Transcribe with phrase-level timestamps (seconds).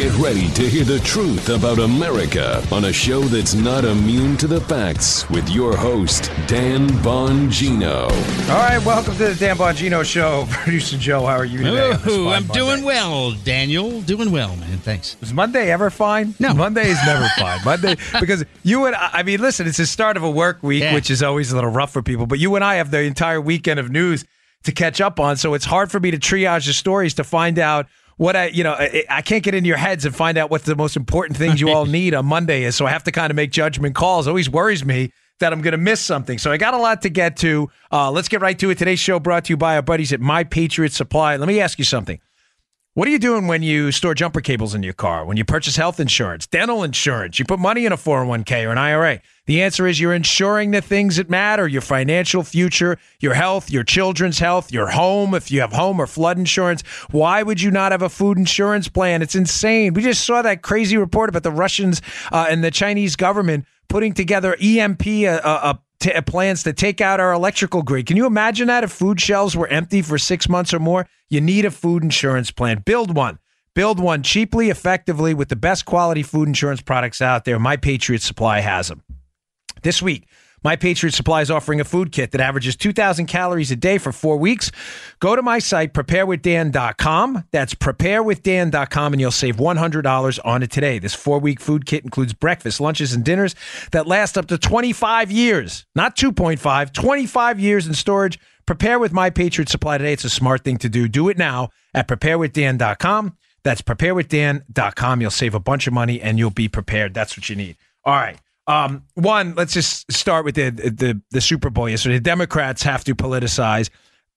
[0.00, 4.46] Get ready to hear the truth about America on a show that's not immune to
[4.46, 8.04] the facts with your host, Dan Bongino.
[8.48, 10.46] All right, welcome to the Dan Bongino Show.
[10.50, 11.92] Producer Joe, how are you today?
[12.08, 14.00] Ooh, I'm doing well, Daniel.
[14.00, 14.78] Doing well, man.
[14.78, 15.18] Thanks.
[15.20, 16.34] Is Monday ever fine?
[16.38, 16.54] No.
[16.54, 17.62] Monday is never fine.
[17.62, 20.82] Monday, because you and I, I mean, listen, it's the start of a work week,
[20.82, 20.94] Yeah.
[20.94, 23.40] which is always a little rough for people, but you and I have the entire
[23.40, 24.24] weekend of news
[24.62, 25.36] to catch up on.
[25.36, 27.86] So it's hard for me to triage the stories to find out
[28.20, 30.64] what I, you know, I, I can't get into your heads and find out what
[30.64, 32.76] the most important things you all need on Monday is.
[32.76, 34.26] So I have to kind of make judgment calls.
[34.26, 36.36] It always worries me that I'm going to miss something.
[36.36, 37.70] So I got a lot to get to.
[37.90, 38.76] Uh, let's get right to it.
[38.76, 41.36] Today's show brought to you by our buddies at My Patriot Supply.
[41.36, 42.20] Let me ask you something.
[42.92, 45.24] What are you doing when you store jumper cables in your car?
[45.24, 48.76] When you purchase health insurance, dental insurance, you put money in a 401k or an
[48.76, 49.22] IRA?
[49.50, 53.82] The answer is you're insuring the things that matter your financial future, your health, your
[53.82, 56.82] children's health, your home, if you have home or flood insurance.
[57.10, 59.22] Why would you not have a food insurance plan?
[59.22, 59.92] It's insane.
[59.92, 64.14] We just saw that crazy report about the Russians uh, and the Chinese government putting
[64.14, 68.06] together EMP uh, uh, plans to take out our electrical grid.
[68.06, 71.08] Can you imagine that if food shelves were empty for six months or more?
[71.28, 72.84] You need a food insurance plan.
[72.86, 73.40] Build one.
[73.74, 77.58] Build one cheaply, effectively, with the best quality food insurance products out there.
[77.58, 79.02] My Patriot Supply has them.
[79.82, 80.26] This week,
[80.62, 84.12] My Patriot Supply is offering a food kit that averages 2,000 calories a day for
[84.12, 84.70] four weeks.
[85.18, 87.44] Go to my site, preparewithdan.com.
[87.50, 90.98] That's preparewithdan.com, and you'll save $100 on it today.
[90.98, 93.54] This four week food kit includes breakfast, lunches, and dinners
[93.92, 98.38] that last up to 25 years, not 2.5, 25 years in storage.
[98.66, 100.12] Prepare with My Patriot Supply today.
[100.12, 101.08] It's a smart thing to do.
[101.08, 103.36] Do it now at preparewithdan.com.
[103.62, 105.20] That's preparewithdan.com.
[105.20, 107.14] You'll save a bunch of money and you'll be prepared.
[107.14, 107.76] That's what you need.
[108.04, 108.38] All right.
[108.70, 112.16] Um, one, let's just start with the, the the Super Bowl yesterday.
[112.16, 113.90] The Democrats have to politicize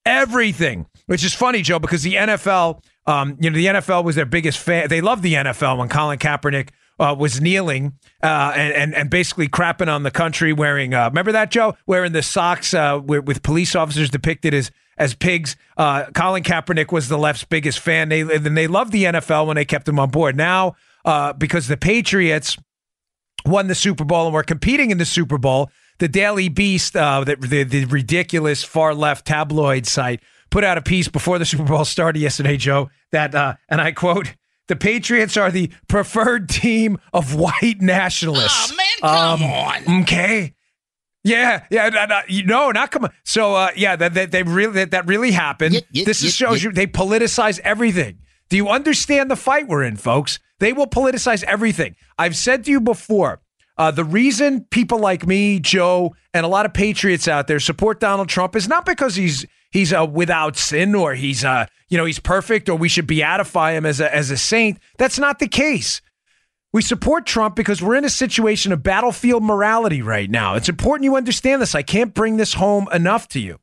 [0.07, 4.25] everything, which is funny, Joe, because the NFL, um, you know, the NFL was their
[4.25, 4.89] biggest fan.
[4.89, 9.47] They loved the NFL when Colin Kaepernick uh, was kneeling uh, and, and and basically
[9.47, 10.95] crapping on the country, wearing.
[10.95, 11.75] Uh, remember that, Joe?
[11.85, 15.55] Wearing the socks uh, with, with police officers depicted as as pigs.
[15.77, 18.09] Uh, Colin Kaepernick was the left's biggest fan.
[18.09, 20.35] They and they loved the NFL when they kept him on board.
[20.35, 22.57] Now, uh, because the Patriots
[23.45, 27.23] won the Super Bowl and were competing in the Super Bowl, the Daily Beast, uh,
[27.23, 31.63] the, the, the ridiculous far left tabloid site, put out a piece before the Super
[31.63, 34.35] Bowl started yesterday, Joe, that, uh, and I quote,
[34.67, 38.71] the Patriots are the preferred team of white nationalists.
[38.71, 40.01] Oh, man, come on.
[40.03, 40.55] Okay.
[41.25, 43.11] Yeah, yeah, no, no, you know, not come on.
[43.23, 45.81] So, uh, yeah, that, that they really that, that really happened.
[45.93, 48.19] This is shows you they politicize everything.
[48.49, 50.39] Do you understand the fight we're in, folks?
[50.59, 51.95] They will politicize everything.
[52.17, 53.41] I've said to you before.
[53.77, 57.99] Uh, the reason people like me, Joe, and a lot of patriots out there support
[57.99, 62.05] Donald Trump is not because he's he's uh, without sin or he's uh, you know
[62.05, 64.77] he's perfect or we should beatify him as a as a saint.
[64.99, 66.01] That's not the case.
[66.71, 70.55] We support Trump because we're in a situation of battlefield morality right now.
[70.55, 71.75] It's important you understand this.
[71.75, 73.59] I can't bring this home enough to you.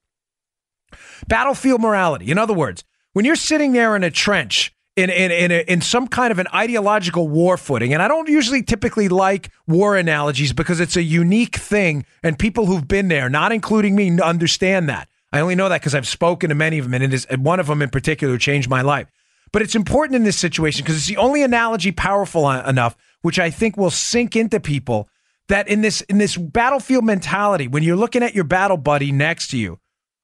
[1.26, 2.30] Battlefield morality.
[2.30, 6.08] In other words, when you're sitting there in a trench in in in, in some
[6.08, 10.80] kind of an ideological war footing, and I don't usually typically like war analogies because
[10.80, 15.08] it's a unique thing, and people who've been there, not including me, understand that.
[15.32, 17.60] I only know that because I've spoken to many of them, and it is one
[17.60, 19.08] of them in particular changed my life.
[19.52, 23.50] But it's important in this situation because it's the only analogy powerful enough, which I
[23.50, 25.08] think will sink into people
[25.48, 29.48] that in this in this battlefield mentality, when you're looking at your battle buddy next
[29.48, 29.78] to you,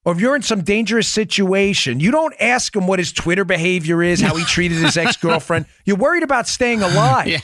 [0.07, 4.01] or if you're in some dangerous situation, you don't ask him what his Twitter behavior
[4.01, 5.65] is, how he treated his ex girlfriend.
[5.83, 7.27] You're worried about staying alive.
[7.27, 7.39] Yeah.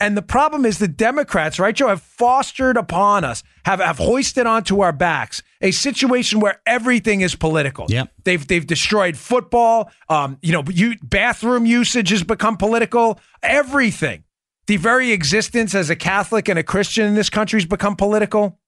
[0.00, 4.46] And the problem is the Democrats, right, Joe, have fostered upon us, have, have hoisted
[4.46, 7.84] onto our backs a situation where everything is political.
[7.90, 8.10] Yep.
[8.24, 9.90] They've they've destroyed football.
[10.08, 13.20] Um, you know, you, bathroom usage has become political.
[13.42, 14.24] Everything.
[14.68, 18.58] The very existence as a Catholic and a Christian in this country has become political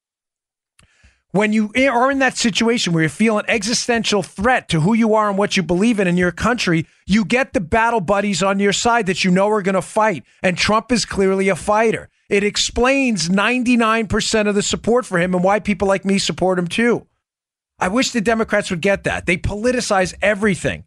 [1.32, 5.14] when you are in that situation where you feel an existential threat to who you
[5.14, 8.58] are and what you believe in in your country, you get the battle buddies on
[8.58, 10.24] your side that you know are going to fight.
[10.42, 12.08] And Trump is clearly a fighter.
[12.30, 16.66] It explains 99% of the support for him and why people like me support him
[16.66, 17.06] too.
[17.78, 19.26] I wish the Democrats would get that.
[19.26, 20.84] They politicize everything.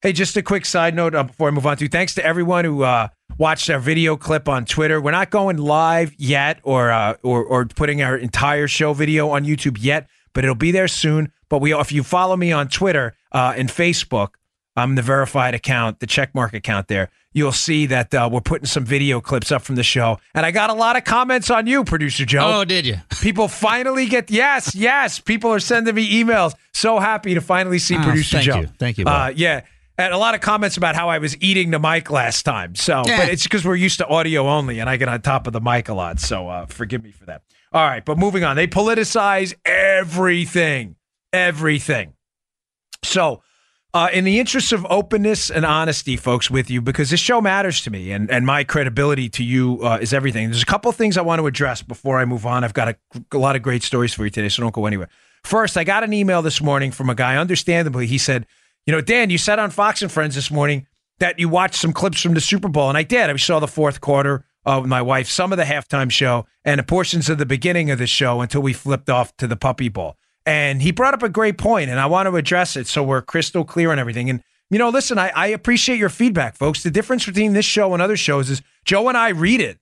[0.00, 2.64] Hey, just a quick side note uh, before I move on to thanks to everyone
[2.64, 3.08] who uh,
[3.38, 5.00] watched our video clip on Twitter.
[5.00, 9.44] We're not going live yet, or uh, or or putting our entire show video on
[9.44, 11.32] YouTube yet, but it'll be there soon.
[11.48, 14.30] But we, if you follow me on Twitter uh, and Facebook,
[14.76, 17.08] I'm the verified account, the checkmark account there.
[17.32, 20.50] You'll see that uh, we're putting some video clips up from the show, and I
[20.50, 22.40] got a lot of comments on you, producer Joe.
[22.60, 22.96] Oh, did you?
[23.20, 25.18] People finally get yes, yes.
[25.20, 26.54] People are sending me emails.
[26.72, 28.60] So happy to finally see Ah, producer thank Joe.
[28.60, 28.66] you.
[28.78, 29.62] Thank you, Uh, yeah.
[29.98, 32.74] And a lot of comments about how I was eating the mic last time.
[32.76, 33.18] So, Yeah.
[33.18, 35.60] but it's because we're used to audio only, and I get on top of the
[35.60, 36.20] mic a lot.
[36.20, 37.42] So, uh, forgive me for that.
[37.72, 38.56] All right, but moving on.
[38.56, 40.96] They politicize everything,
[41.32, 42.14] everything.
[43.04, 43.42] So,
[43.94, 47.80] uh, in the interest of openness and honesty, folks, with you, because this show matters
[47.82, 50.50] to me and, and my credibility to you uh, is everything.
[50.50, 52.64] There's a couple things I want to address before I move on.
[52.64, 52.96] I've got a,
[53.32, 55.08] a lot of great stories for you today, so don't go anywhere.
[55.42, 58.06] First, I got an email this morning from a guy, understandably.
[58.06, 58.46] He said,
[58.88, 60.86] You know, Dan, you said on Fox and Friends this morning
[61.18, 63.28] that you watched some clips from the Super Bowl, and I did.
[63.28, 66.88] I saw the fourth quarter uh, with my wife, some of the halftime show, and
[66.88, 70.16] portions of the beginning of the show until we flipped off to the Puppy Bowl.
[70.46, 73.20] And he brought up a great point, and I want to address it so we're
[73.20, 74.30] crystal clear on everything.
[74.30, 76.82] And, you know, listen, I, I appreciate your feedback, folks.
[76.82, 79.78] The difference between this show and other shows is Joe and I read it,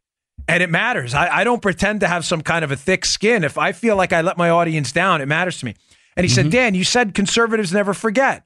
[0.48, 1.14] and it matters.
[1.14, 3.44] I, I don't pretend to have some kind of a thick skin.
[3.44, 5.76] If I feel like I let my audience down, it matters to me.
[6.16, 8.45] And he said, Dan, you said conservatives never forget,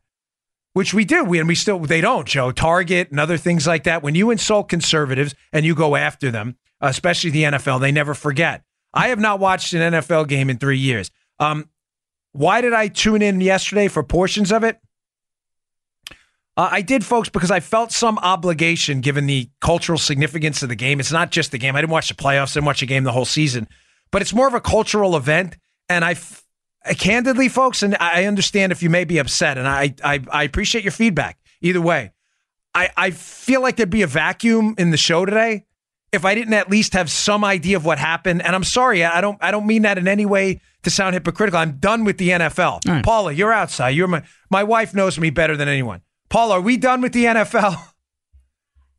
[0.72, 1.25] which we do.
[1.25, 2.52] We, and we still, they don't, Joe.
[2.52, 4.02] Target and other things like that.
[4.02, 8.62] When you insult conservatives and you go after them, especially the NFL, they never forget.
[8.93, 11.11] I have not watched an NFL game in three years.
[11.38, 11.69] Um,
[12.32, 14.81] why did I tune in yesterday for portions of it?
[16.56, 20.75] Uh, I did, folks, because I felt some obligation given the cultural significance of the
[20.75, 21.00] game.
[21.00, 21.76] It's not just the game.
[21.76, 23.69] I didn't watch the playoffs, I didn't watch the game the whole season,
[24.11, 25.56] but it's more of a cultural event.
[25.88, 26.50] And I, f- I
[26.85, 30.44] Uh, candidly, folks, and I understand if you may be upset, and I, I, I
[30.44, 31.38] appreciate your feedback.
[31.61, 32.12] Either way,
[32.75, 35.67] I, I feel like there'd be a vacuum in the show today
[36.12, 38.43] if I didn't at least have some idea of what happened.
[38.43, 41.59] And I'm sorry, I don't I don't mean that in any way to sound hypocritical.
[41.59, 42.87] I'm done with the NFL.
[42.88, 43.05] right.
[43.05, 43.91] Paula, you're outside.
[43.91, 46.03] You're my my wife knows me better than anyone.
[46.29, 47.76] Paula, are we done with the NFL?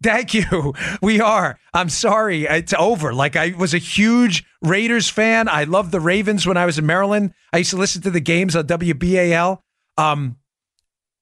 [0.01, 0.73] Thank you.
[1.01, 1.57] We are.
[1.73, 2.45] I'm sorry.
[2.45, 3.13] It's over.
[3.13, 5.47] Like I was a huge Raiders fan.
[5.47, 7.33] I loved the Ravens when I was in Maryland.
[7.51, 9.59] I used to listen to the games on WBAL.
[9.97, 10.37] Um,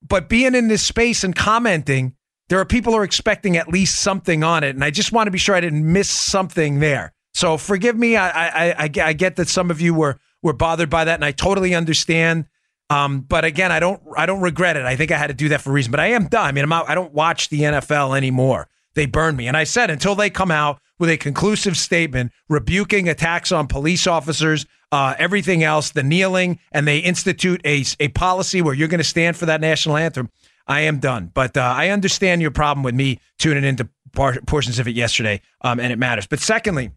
[0.08, 2.16] but being in this space and commenting,
[2.50, 5.28] there are people who are expecting at least something on it, and I just want
[5.28, 7.14] to be sure I didn't miss something there.
[7.34, 8.18] So forgive me.
[8.18, 11.26] I I, I, I get that some of you were were bothered by that, and
[11.26, 12.46] I totally understand.
[12.90, 14.86] Um, but again, I don't I don't regret it.
[14.86, 15.92] I think I had to do that for a reason.
[15.92, 16.46] But I am done.
[16.46, 18.68] I mean, I'm out, I don't watch the NFL anymore.
[18.96, 23.08] They burned me, and I said until they come out with a conclusive statement rebuking
[23.08, 28.62] attacks on police officers, uh, everything else, the kneeling, and they institute a a policy
[28.62, 30.30] where you're going to stand for that national anthem.
[30.68, 31.32] I am done.
[31.34, 35.80] But uh, I understand your problem with me tuning into portions of it yesterday, um,
[35.80, 36.28] and it matters.
[36.28, 36.92] But secondly,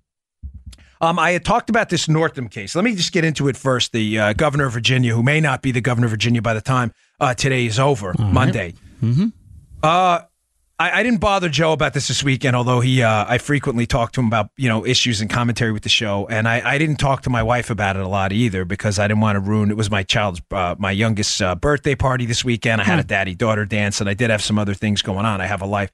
[1.03, 2.75] um, I had talked about this Northam case.
[2.77, 3.91] Let me just get into it first.
[3.93, 6.61] The uh, governor of Virginia, who may not be the governor of Virginia by the
[6.61, 8.75] time uh, today is over, Monday.
[9.83, 10.21] Uh,
[10.79, 14.13] I, I didn't bother Joe about this this weekend, although he, uh, I frequently talk
[14.13, 16.97] to him about you know issues and commentary with the show, and I, I didn't
[16.97, 19.71] talk to my wife about it a lot either because I didn't want to ruin.
[19.71, 22.81] It was my child's, uh, my youngest uh, birthday party this weekend.
[22.81, 25.41] I had a daddy daughter dance, and I did have some other things going on.
[25.41, 25.91] I have a life.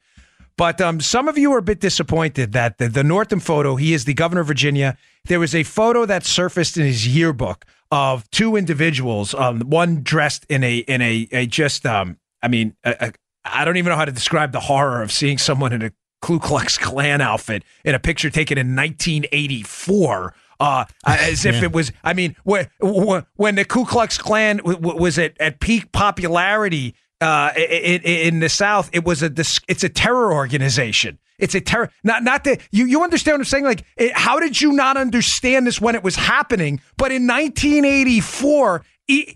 [0.58, 3.94] But um, some of you are a bit disappointed that the, the Northam photo, he
[3.94, 4.98] is the governor of Virginia.
[5.24, 10.44] There was a photo that surfaced in his yearbook of two individuals, um, one dressed
[10.48, 14.12] in a in a, a just um, I mean, I don't even know how to
[14.12, 18.28] describe the horror of seeing someone in a Ku Klux Klan outfit in a picture
[18.28, 20.34] taken in 1984.
[20.60, 25.00] Uh, as if it was, I mean, when, when the Ku Klux Klan w- w-
[25.00, 29.84] was at, at peak popularity uh, in, in the South, it was a dis- it's
[29.84, 31.18] a terror organization.
[31.38, 31.90] It's a terror.
[32.02, 33.64] Not not that you you understand what I'm saying.
[33.64, 36.80] Like, it, how did you not understand this when it was happening?
[36.96, 39.34] But in 1984, e-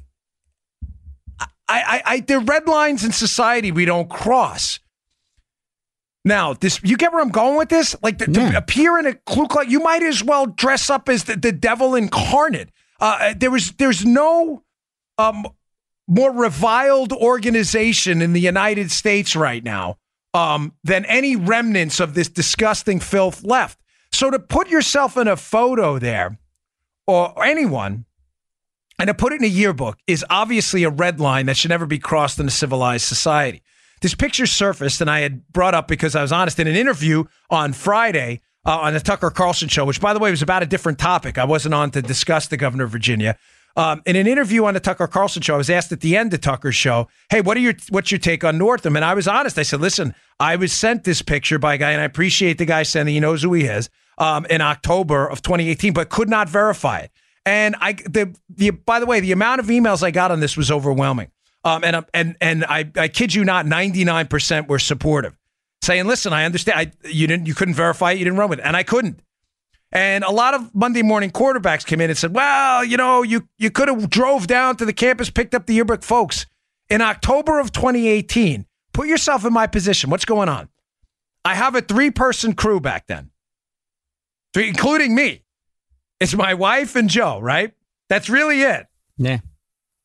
[1.41, 4.81] I, I, I there are red lines in society we don't cross.
[6.25, 7.97] Now, this you get where I'm going with this?
[8.03, 11.25] Like to, to appear in a Ku Klux, you might as well dress up as
[11.25, 12.71] the, the devil incarnate.
[13.01, 14.63] Uh, there was there's no
[15.19, 15.47] um,
[16.09, 19.99] more reviled organization in the United States right now
[20.35, 23.79] um, than any remnants of this disgusting filth left.
[24.13, 26.39] So to put yourself in a photo there,
[27.07, 28.05] or, or anyone,
[28.99, 31.87] and to put it in a yearbook is obviously a red line that should never
[31.87, 33.63] be crossed in a civilized society.
[34.01, 37.25] This picture surfaced, and I had brought up because I was honest in an interview
[37.51, 40.67] on Friday uh, on the Tucker Carlson show, which, by the way, was about a
[40.67, 41.39] different topic.
[41.39, 43.37] I wasn't on to discuss the governor of Virginia.
[43.77, 46.35] Um, in an interview on the Tucker Carlson show, I was asked at the end
[46.35, 49.27] of Tucker's show, "Hey, what are your what's your take on Northam?" And I was
[49.27, 49.59] honest.
[49.59, 52.67] I said, "Listen, I was sent this picture by a guy, and I appreciate the
[52.67, 53.15] guy sending.
[53.15, 53.89] He knows who he is."
[54.19, 57.11] Um, in October of 2018, but could not verify it.
[57.45, 60.57] And I, the, the, by the way, the amount of emails I got on this
[60.57, 61.31] was overwhelming.
[61.65, 65.37] Um, and, and, and I, I kid you not, 99% were supportive
[65.83, 66.79] saying, listen, I understand.
[66.79, 68.19] I, you didn't, you couldn't verify it.
[68.19, 68.65] You didn't run with it.
[68.65, 69.21] And I couldn't.
[69.93, 73.47] And a lot of Monday morning quarterbacks came in and said, well, you know, you,
[73.59, 76.47] you could have drove down to the campus, picked up the yearbook folks
[76.89, 80.11] in October of 2018 put yourself in my position.
[80.11, 80.69] What's going on?
[81.45, 83.31] I have a three person crew back then,
[84.55, 85.43] three, including me.
[86.21, 87.73] It's my wife and Joe, right?
[88.09, 88.87] That's really it.
[89.17, 89.41] Yeah.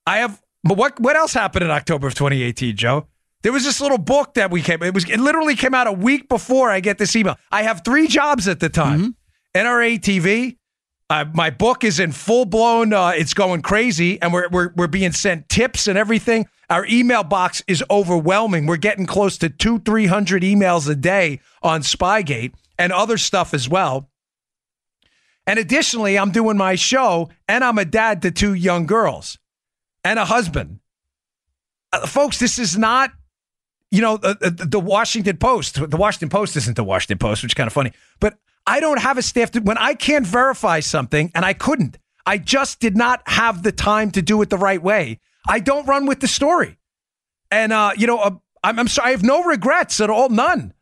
[0.08, 3.08] I have, but what what else happened in October of 2018, Joe?
[3.44, 4.82] There was this little book that we came.
[4.82, 7.38] It was it literally came out a week before I get this email.
[7.52, 9.00] I have three jobs at the time.
[9.00, 9.10] Mm-hmm.
[9.58, 10.58] NRA TV.
[11.10, 12.92] Uh, my book is in full blown.
[12.92, 16.48] Uh, it's going crazy, and we're, we're we're being sent tips and everything.
[16.70, 18.66] Our email box is overwhelming.
[18.66, 23.54] We're getting close to two three hundred emails a day on Spygate and other stuff
[23.54, 24.10] as well.
[25.48, 29.40] And additionally, I'm doing my show, and I'm a dad to two young girls
[30.04, 30.80] and a husband.
[31.94, 33.12] Uh, folks, this is not,
[33.90, 35.90] you know, the, the, the Washington Post.
[35.90, 37.94] The Washington Post isn't the Washington Post, which is kind of funny.
[38.20, 38.38] But
[38.68, 42.38] I don't have a staff to, when I can't verify something, and I couldn't, I
[42.38, 45.20] just did not have the time to do it the right way.
[45.48, 46.78] I don't run with the story.
[47.50, 48.32] And, uh, you know, uh,
[48.62, 50.74] I'm, I'm sorry, I have no regrets at all, none.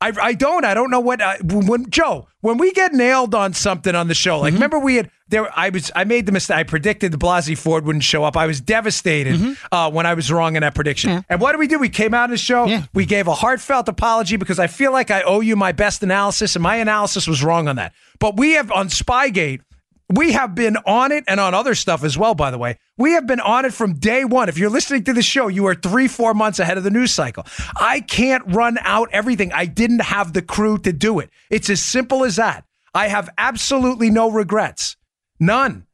[0.00, 0.64] I, I don't.
[0.64, 1.20] I don't know what.
[1.20, 4.56] Uh, I, when Joe, when we get nailed on something on the show, like mm-hmm.
[4.56, 5.48] remember we had there.
[5.58, 5.90] I was.
[5.94, 6.56] I made the mistake.
[6.56, 8.36] I predicted the Blasey Ford wouldn't show up.
[8.36, 9.74] I was devastated mm-hmm.
[9.74, 11.24] uh, when I was wrong in that prediction.
[11.28, 11.78] And what did we do?
[11.78, 12.66] We came out of the show.
[12.66, 12.84] Yeah.
[12.92, 16.54] We gave a heartfelt apology because I feel like I owe you my best analysis,
[16.54, 17.94] and my analysis was wrong on that.
[18.18, 19.60] But we have on Spygate.
[20.12, 22.78] We have been on it and on other stuff as well, by the way.
[22.98, 24.48] We have been on it from day one.
[24.48, 27.12] If you're listening to the show, you are three, four months ahead of the news
[27.12, 27.46] cycle.
[27.76, 29.52] I can't run out everything.
[29.52, 31.30] I didn't have the crew to do it.
[31.50, 32.64] It's as simple as that.
[32.94, 34.96] I have absolutely no regrets.
[35.40, 35.86] None.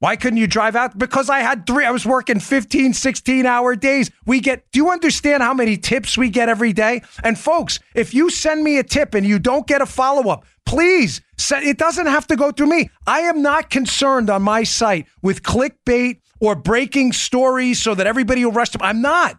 [0.00, 0.96] Why couldn't you drive out?
[0.96, 1.84] Because I had three.
[1.84, 4.10] I was working 15, 16 hour days.
[4.26, 7.02] We get, do you understand how many tips we get every day?
[7.24, 10.44] And folks, if you send me a tip and you don't get a follow up,
[10.64, 12.90] please, send, it doesn't have to go through me.
[13.06, 18.44] I am not concerned on my site with clickbait or breaking stories so that everybody
[18.44, 18.84] will rush to.
[18.84, 19.36] I'm not.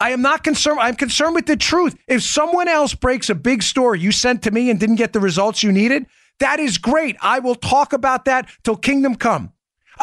[0.00, 0.80] I am not concerned.
[0.80, 1.96] I'm concerned with the truth.
[2.08, 5.20] If someone else breaks a big story you sent to me and didn't get the
[5.20, 6.06] results you needed,
[6.40, 7.16] that is great.
[7.22, 9.53] I will talk about that till kingdom come.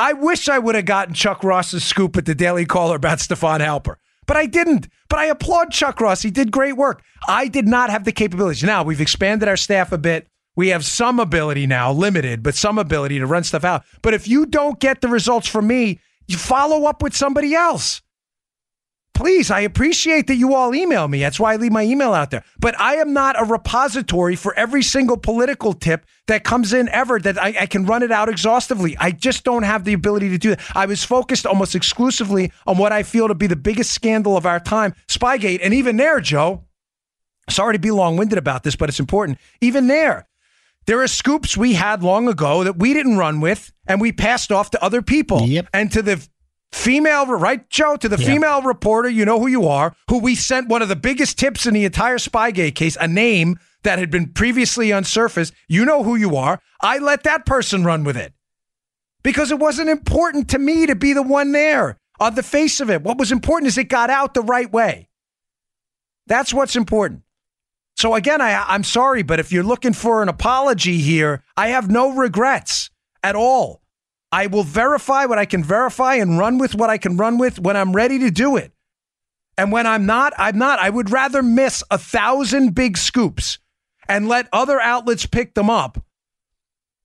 [0.02, 3.60] I wish I would have gotten Chuck Ross's scoop at the Daily Caller about Stefan
[3.60, 4.88] Halper, but I didn't.
[5.08, 6.24] But I applaud Chuck Ross.
[6.24, 7.04] He did great work.
[7.28, 8.64] I did not have the capabilities.
[8.64, 10.28] Now we've expanded our staff a bit.
[10.56, 13.84] We have some ability now, limited, but some ability to run stuff out.
[14.02, 18.02] But if you don't get the results from me, you follow up with somebody else.
[19.22, 21.20] Please, I appreciate that you all email me.
[21.20, 22.44] That's why I leave my email out there.
[22.60, 27.20] But I am not a repository for every single political tip that comes in ever
[27.20, 28.98] that I, I can run it out exhaustively.
[28.98, 30.62] I just don't have the ability to do that.
[30.74, 34.48] I was focused almost exclusively on what I feel to be the biggest scandal of
[34.48, 35.60] our time, Spygate.
[35.62, 36.64] And even there, Joe,
[37.48, 39.38] sorry to be long winded about this, but it's important.
[39.62, 40.28] Even there,
[40.88, 44.52] there are scoops we had long ago that we didn't run with and we passed
[44.52, 45.44] off to other people.
[45.44, 45.68] Yep.
[45.76, 46.28] And to the
[46.72, 47.96] female, right, Joe?
[47.98, 48.26] To the Yeah.
[48.28, 51.66] female reporter, you know who you are, who we sent one of the biggest tips
[51.66, 55.54] in the entire Spygate case, a name that had been previously unsurfaced.
[55.68, 56.62] You know who you are.
[56.82, 58.34] I let that person run with it
[59.24, 62.90] because it wasn't important to me to be the one there on the face of
[62.90, 63.02] it.
[63.04, 65.10] What was important is it got out the right way.
[66.28, 67.24] That's what's important.
[67.98, 71.90] So again, I, I'm sorry, but if you're looking for an apology here, I have
[71.90, 72.90] no regrets
[73.24, 73.81] at all.
[74.32, 77.60] I will verify what I can verify and run with what I can run with
[77.60, 78.72] when I'm ready to do it.
[79.58, 80.80] And when I'm not, I'm not.
[80.80, 83.60] I would rather miss a thousand big scoops
[84.08, 86.04] and let other outlets pick them up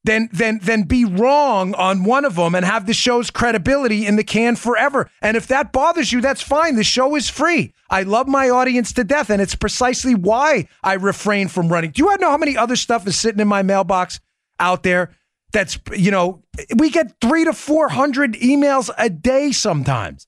[0.04, 4.16] than than than be wrong on one of them and have the show's credibility in
[4.16, 5.11] the can forever.
[5.21, 6.76] And if that bothers you, that's fine.
[6.76, 7.75] The show is free.
[7.90, 11.90] I love my audience to death, and it's precisely why I refrain from running.
[11.90, 14.21] Do you know how many other stuff is sitting in my mailbox
[14.59, 15.11] out there?
[15.56, 16.42] That's you know,
[16.76, 20.26] we get three to four hundred emails a day sometimes.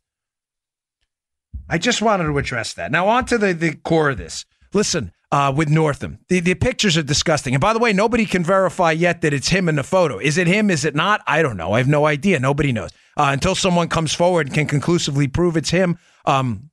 [1.68, 2.90] I just wanted to address that.
[2.90, 4.46] Now, on to the, the core of this.
[4.72, 7.54] Listen, uh, with Northam, the, the pictures are disgusting.
[7.54, 10.18] And by the way, nobody can verify yet that it's him in the photo.
[10.18, 10.70] Is it him?
[10.70, 11.20] Is it not?
[11.26, 11.74] I don't know.
[11.74, 12.40] I have no idea.
[12.40, 12.90] Nobody knows.
[13.14, 16.70] Uh, until someone comes forward and can conclusively prove it's him, um,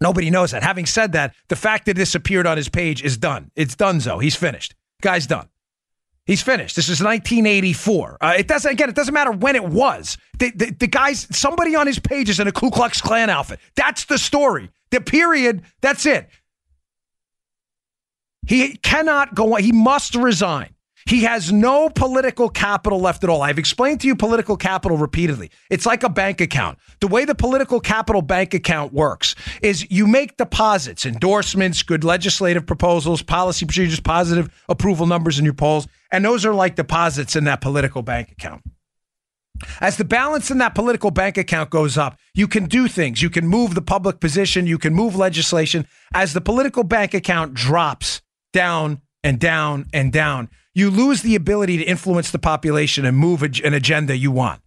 [0.00, 0.62] nobody knows that.
[0.62, 3.50] Having said that, the fact that this appeared on his page is done.
[3.56, 4.76] It's done, so he's finished.
[5.02, 5.48] Guy's done.
[6.30, 6.76] He's finished.
[6.76, 8.18] This is 1984.
[8.20, 8.88] Uh, it doesn't again.
[8.88, 10.16] It doesn't matter when it was.
[10.38, 13.58] The, the the guy's somebody on his page is in a Ku Klux Klan outfit.
[13.74, 14.70] That's the story.
[14.92, 15.62] The period.
[15.80, 16.28] That's it.
[18.46, 19.64] He cannot go on.
[19.64, 20.72] He must resign.
[21.06, 23.42] He has no political capital left at all.
[23.42, 25.50] I've explained to you political capital repeatedly.
[25.70, 26.78] It's like a bank account.
[27.00, 32.66] The way the political capital bank account works is you make deposits, endorsements, good legislative
[32.66, 37.44] proposals, policy procedures, positive approval numbers in your polls, and those are like deposits in
[37.44, 38.62] that political bank account.
[39.80, 43.20] As the balance in that political bank account goes up, you can do things.
[43.20, 44.66] You can move the public position.
[44.66, 45.86] You can move legislation.
[46.14, 51.78] As the political bank account drops down and down and down, you lose the ability
[51.78, 54.62] to influence the population and move an agenda you want.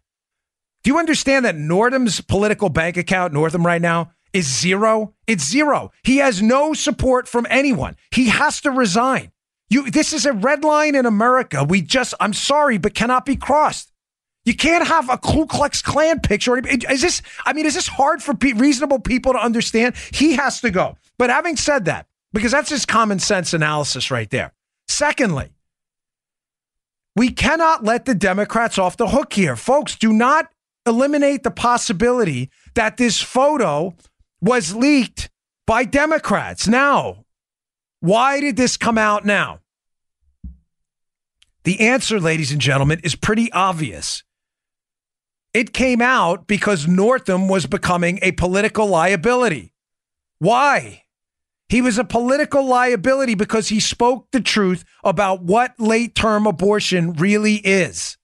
[0.83, 5.13] Do you understand that Northam's political bank account, Northam right now, is zero?
[5.27, 5.91] It's zero.
[6.03, 7.95] He has no support from anyone.
[8.11, 9.31] He has to resign.
[9.69, 11.63] You, this is a red line in America.
[11.63, 13.91] We just, I'm sorry, but cannot be crossed.
[14.45, 16.57] You can't have a Ku Klux Klan picture.
[16.67, 19.95] Is this, I mean, is this hard for reasonable people to understand?
[20.11, 20.97] He has to go.
[21.17, 24.51] But having said that, because that's just common sense analysis right there.
[24.89, 25.52] Secondly,
[27.15, 29.55] we cannot let the Democrats off the hook here.
[29.55, 30.49] Folks, do not
[30.85, 33.95] eliminate the possibility that this photo
[34.41, 35.29] was leaked
[35.65, 36.67] by Democrats.
[36.67, 37.25] Now,
[37.99, 39.59] why did this come out now?
[41.63, 44.23] The answer, ladies and gentlemen, is pretty obvious.
[45.53, 49.73] It came out because Northam was becoming a political liability.
[50.39, 51.03] Why?
[51.73, 57.13] He was a political liability because he spoke the truth about what late term abortion
[57.13, 58.15] really is.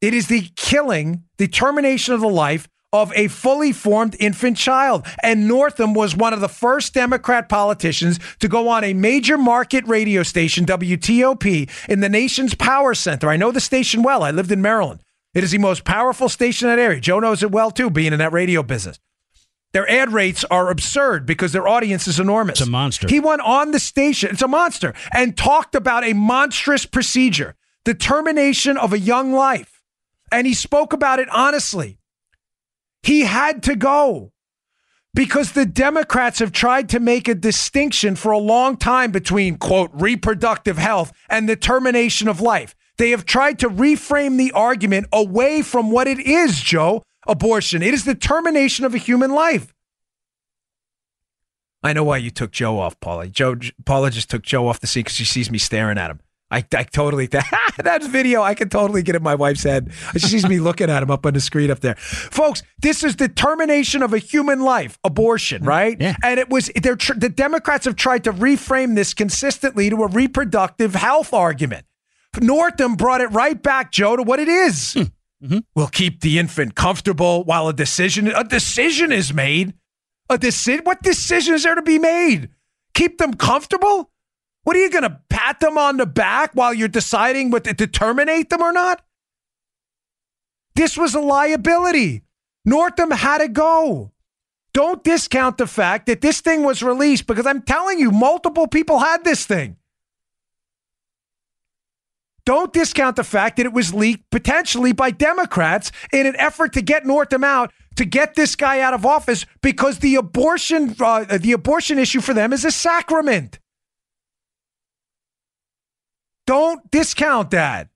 [0.00, 5.06] It is the killing, the termination of the life of a fully formed infant child.
[5.22, 9.86] And Northam was one of the first Democrat politicians to go on a major market
[9.86, 13.30] radio station, WTOP, in the nation's power center.
[13.30, 14.24] I know the station well.
[14.24, 14.98] I lived in Maryland.
[15.32, 16.98] It is the most powerful station in that area.
[16.98, 18.98] Joe knows it well, too, being in that radio business.
[19.72, 22.60] Their ad rates are absurd because their audience is enormous.
[22.60, 23.06] It's a monster.
[23.08, 27.94] He went on the station, it's a monster, and talked about a monstrous procedure, the
[27.94, 29.82] termination of a young life.
[30.32, 31.98] And he spoke about it honestly.
[33.02, 34.32] He had to go
[35.14, 39.90] because the Democrats have tried to make a distinction for a long time between, quote,
[39.92, 42.74] reproductive health and the termination of life.
[42.98, 47.82] They have tried to reframe the argument away from what it is, Joe abortion.
[47.82, 49.72] It is the termination of a human life.
[51.82, 53.28] I know why you took Joe off, Paula.
[53.28, 53.56] Joe,
[53.86, 56.20] Paula just took Joe off the scene because she sees me staring at him.
[56.50, 59.92] I, I totally that that video I can totally get in my wife's head.
[60.14, 62.62] She sees me looking at him up on the screen up there, folks.
[62.80, 65.96] This is the termination of a human life, abortion, mm, right?
[66.00, 66.16] Yeah.
[66.24, 70.94] And it was they're the Democrats have tried to reframe this consistently to a reproductive
[70.94, 71.86] health argument.
[72.40, 74.94] Northam brought it right back, Joe, to what it is.
[74.94, 75.02] Hmm.
[75.40, 75.46] Hmm.
[75.46, 75.58] Mm-hmm.
[75.74, 79.74] We'll keep the infant comfortable while a decision a decision is made.
[80.28, 80.84] A decision.
[80.84, 82.50] What decision is there to be made?
[82.94, 84.10] Keep them comfortable.
[84.62, 87.86] What are you going to pat them on the back while you're deciding to, to
[87.86, 89.02] terminate them or not?
[90.74, 92.22] This was a liability.
[92.64, 94.12] Northam had to go.
[94.72, 98.98] Don't discount the fact that this thing was released because I'm telling you, multiple people
[98.98, 99.76] had this thing.
[102.50, 106.82] Don't discount the fact that it was leaked potentially by Democrats in an effort to
[106.82, 111.52] get Northam out, to get this guy out of office, because the abortion uh, the
[111.52, 113.60] abortion issue for them is a sacrament.
[116.44, 117.88] Don't discount that.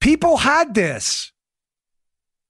[0.00, 1.30] People had this.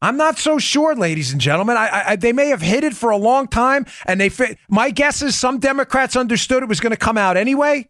[0.00, 1.76] I'm not so sure, ladies and gentlemen.
[1.76, 4.30] I, I, they may have hid it for a long time, and they.
[4.68, 7.88] My guess is some Democrats understood it was going to come out anyway.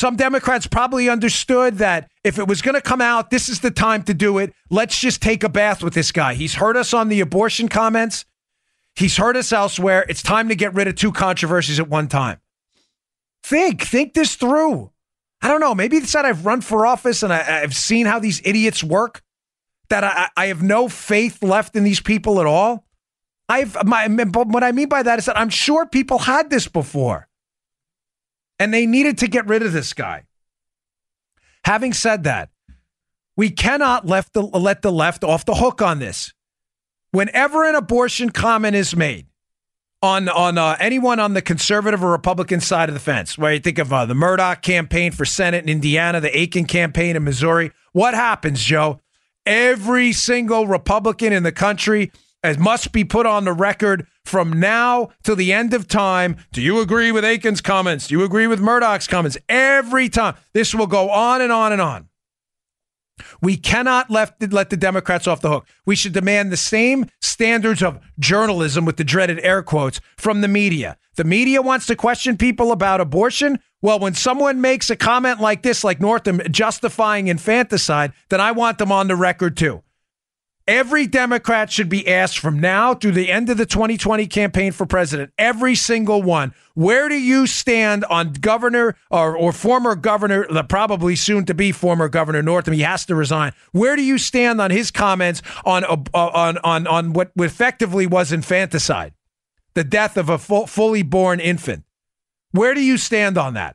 [0.00, 3.70] Some Democrats probably understood that if it was going to come out, this is the
[3.70, 4.54] time to do it.
[4.70, 6.32] Let's just take a bath with this guy.
[6.32, 8.24] He's hurt us on the abortion comments.
[8.94, 10.06] He's hurt us elsewhere.
[10.08, 12.40] It's time to get rid of two controversies at one time.
[13.42, 14.90] Think, think this through.
[15.42, 15.74] I don't know.
[15.74, 19.20] Maybe it's that I've run for office and I, have seen how these idiots work,
[19.90, 22.86] that I, I have no faith left in these people at all.
[23.50, 27.28] I've my what I mean by that is that I'm sure people had this before
[28.60, 30.24] and they needed to get rid of this guy.
[31.64, 32.50] Having said that,
[33.36, 36.34] we cannot left the, let the left off the hook on this.
[37.10, 39.26] Whenever an abortion comment is made
[40.02, 43.60] on on uh, anyone on the conservative or Republican side of the fence, where you
[43.60, 47.72] think of uh, the Mourdock campaign for Senate in Indiana, the Akin campaign in Missouri,
[47.92, 49.00] what happens, Joe?
[49.44, 52.12] Every single Republican in the country
[52.58, 56.36] must be put on the record from now till the end of time.
[56.52, 58.06] Do you agree with Akin's comments?
[58.06, 59.36] Do you agree with Mourdock's comments?
[59.48, 60.36] Every time.
[60.54, 62.08] This will go on and on and on.
[63.42, 65.66] We cannot left, let the Democrats off the hook.
[65.84, 70.48] We should demand the same standards of journalism with the dreaded air quotes from the
[70.48, 70.96] media.
[71.16, 73.58] The media wants to question people about abortion.
[73.82, 78.78] Well, when someone makes a comment like this, like Northam justifying infanticide, then I want
[78.78, 79.82] them on the record too.
[80.70, 84.86] Every Democrat should be asked from now through the end of the 2020 campaign for
[84.86, 90.62] president, every single one, where do you stand on governor or, or former governor, the
[90.62, 92.74] probably soon to be former governor Northam?
[92.74, 93.52] He has to resign.
[93.72, 98.30] Where do you stand on his comments on, uh, on, on, on what effectively was
[98.30, 99.14] infanticide,
[99.74, 101.82] the death of a full, fully born infant?
[102.52, 103.74] Where do you stand on that?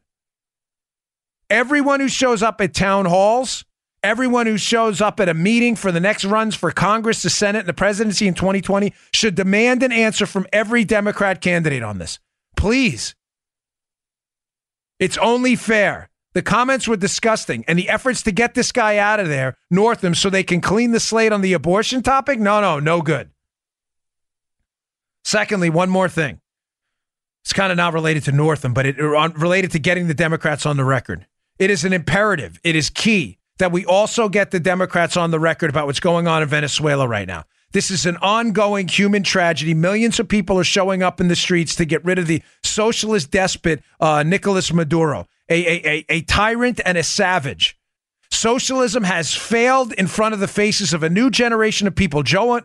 [1.49, 3.65] Everyone who shows up at town halls,
[4.05, 7.59] everyone who shows up at a meeting for the next runs for Congress, the Senate,
[7.59, 12.19] and the presidency in 2020 should demand an answer from every Democrat candidate on this.
[12.55, 13.15] Please.
[14.99, 16.09] It's only fair.
[16.33, 20.13] The comments were disgusting, and the efforts to get this guy out of there, Northam,
[20.13, 23.31] so they can clean the slate on the abortion topic, no, no, no good.
[25.23, 26.41] Secondly, one more thing.
[27.43, 30.65] It's kind of not related to Northam, but it uh, related to getting the Democrats
[30.65, 31.25] on the record.
[31.57, 32.59] It is an imperative.
[32.63, 36.27] It is key that we also get the Democrats on the record about what's going
[36.27, 37.43] on in Venezuela right now.
[37.71, 39.73] This is an ongoing human tragedy.
[39.73, 43.31] Millions of people are showing up in the streets to get rid of the socialist
[43.31, 47.77] despot, uh, Nicolas Maduro, a, a, a, tyrant and a savage.
[48.31, 52.23] Socialism has failed in front of the faces of a new generation of people.
[52.23, 52.61] Joe,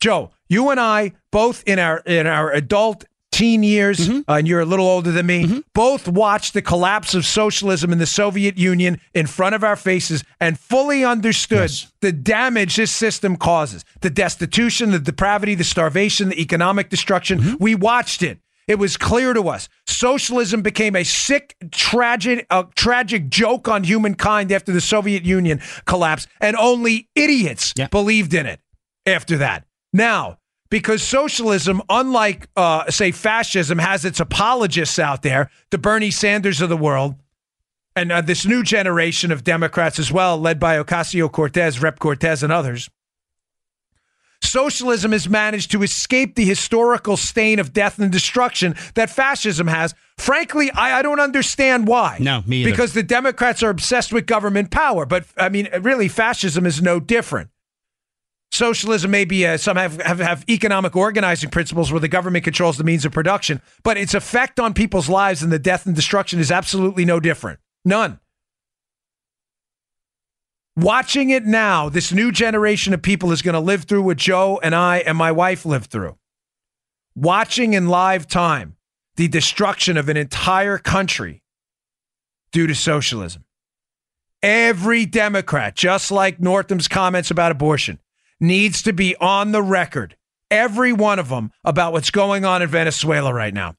[0.00, 4.30] Joe, you and I, both in our in our adult teen years, mm-hmm.
[4.30, 5.60] uh, and you're a little older than me, mm-hmm.
[5.74, 10.22] both watched the collapse of socialism in the Soviet Union in front of our faces
[10.38, 11.92] and fully understood yes.
[12.00, 17.40] the damage this system causes the destitution, the depravity, the starvation, the economic destruction.
[17.40, 17.56] Mm-hmm.
[17.58, 18.38] We watched it.
[18.68, 19.68] It was clear to us.
[19.86, 26.28] Socialism became a sick, tragic, a tragic joke on humankind after the Soviet Union collapsed,
[26.40, 27.88] and only idiots yeah.
[27.88, 28.60] believed in it
[29.04, 29.66] after that.
[29.92, 30.38] Now,
[30.72, 36.70] because socialism, unlike, uh, say, fascism, has its apologists out there, the Bernie Sanders of
[36.70, 37.14] the world,
[37.94, 42.42] and uh, this new generation of Democrats as well, led by Ocasio Cortez, Rep Cortez,
[42.42, 42.88] and others.
[44.40, 49.94] Socialism has managed to escape the historical stain of death and destruction that fascism has.
[50.16, 52.16] Frankly, I, I don't understand why.
[52.18, 52.70] No, me either.
[52.70, 55.04] Because the Democrats are obsessed with government power.
[55.04, 57.50] But I mean, really, fascism is no different.
[58.52, 62.76] Socialism may be a, some have, have, have economic organizing principles where the government controls
[62.76, 66.38] the means of production, but its effect on people's lives and the death and destruction
[66.38, 67.60] is absolutely no different.
[67.82, 68.20] None.
[70.76, 74.60] Watching it now, this new generation of people is going to live through what Joe
[74.62, 76.18] and I and my wife lived through.
[77.14, 78.76] Watching in live time
[79.16, 81.42] the destruction of an entire country
[82.52, 83.44] due to socialism.
[84.42, 87.98] Every Democrat, just like Northam's comments about abortion,
[88.42, 90.16] needs to be on the record,
[90.50, 93.74] every one of them, about what's going on in Venezuela right now.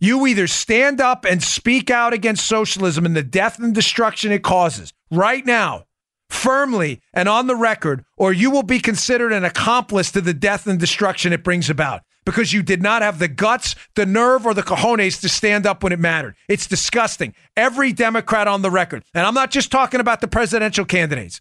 [0.00, 4.42] You either stand up and speak out against socialism and the death and destruction it
[4.42, 5.84] causes right now,
[6.28, 10.66] firmly and on the record, or you will be considered an accomplice to the death
[10.66, 14.54] and destruction it brings about because you did not have the guts, the nerve, or
[14.54, 16.34] the cojones to stand up when it mattered.
[16.48, 17.34] It's disgusting.
[17.56, 21.40] Every Democrat on the record, and I'm not just talking about the presidential candidates.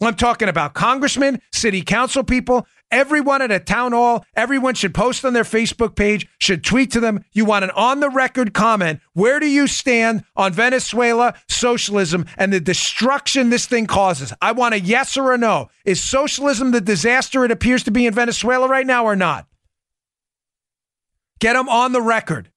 [0.00, 4.24] I'm talking about congressmen, city council people, everyone at a town hall.
[4.36, 7.24] Everyone should post on their Facebook page, should tweet to them.
[7.32, 9.00] You want an on the record comment.
[9.14, 14.32] Where do you stand on Venezuela, socialism, and the destruction this thing causes?
[14.40, 15.68] I want a yes or a no.
[15.84, 19.46] Is socialism the disaster it appears to be in Venezuela right now or not?
[21.40, 22.50] Get them on the record.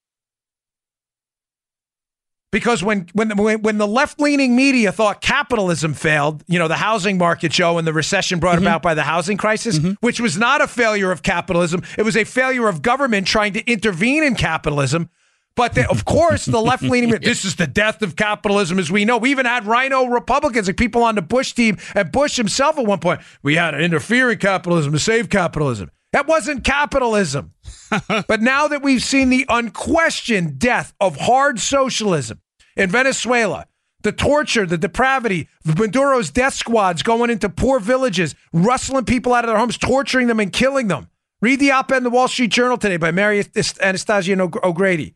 [2.50, 7.18] Because when when when the left leaning media thought capitalism failed, you know the housing
[7.18, 8.66] market show and the recession brought mm-hmm.
[8.66, 9.92] about by the housing crisis, mm-hmm.
[10.00, 13.70] which was not a failure of capitalism, it was a failure of government trying to
[13.70, 15.10] intervene in capitalism.
[15.56, 19.04] But the, of course, the left leaning this is the death of capitalism as we
[19.04, 19.18] know.
[19.18, 22.86] We even had RINO Republicans, like people on the Bush team, and Bush himself at
[22.86, 23.20] one point.
[23.42, 25.90] We had to interfere in capitalism to save capitalism.
[26.12, 27.52] That wasn't capitalism.
[28.08, 32.40] but now that we've seen the unquestioned death of hard socialism
[32.76, 33.66] in Venezuela,
[34.02, 39.48] the torture, the depravity, Maduro's death squads going into poor villages, rustling people out of
[39.48, 41.08] their homes, torturing them and killing them.
[41.40, 43.44] Read the op ed in the Wall Street Journal today by Mary
[43.80, 45.14] Anastasia O'Grady.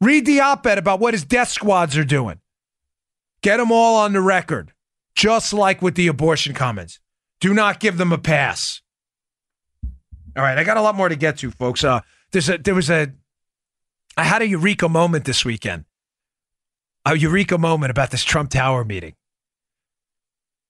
[0.00, 2.40] Read the op ed about what his death squads are doing.
[3.42, 4.72] Get them all on the record,
[5.14, 7.00] just like with the abortion comments.
[7.40, 8.82] Do not give them a pass.
[10.36, 11.82] All right, I got a lot more to get to, folks.
[11.84, 12.00] Uh,
[12.32, 13.08] there's a there was a
[14.16, 15.84] I had a eureka moment this weekend.
[17.06, 19.14] A eureka moment about this Trump Tower meeting.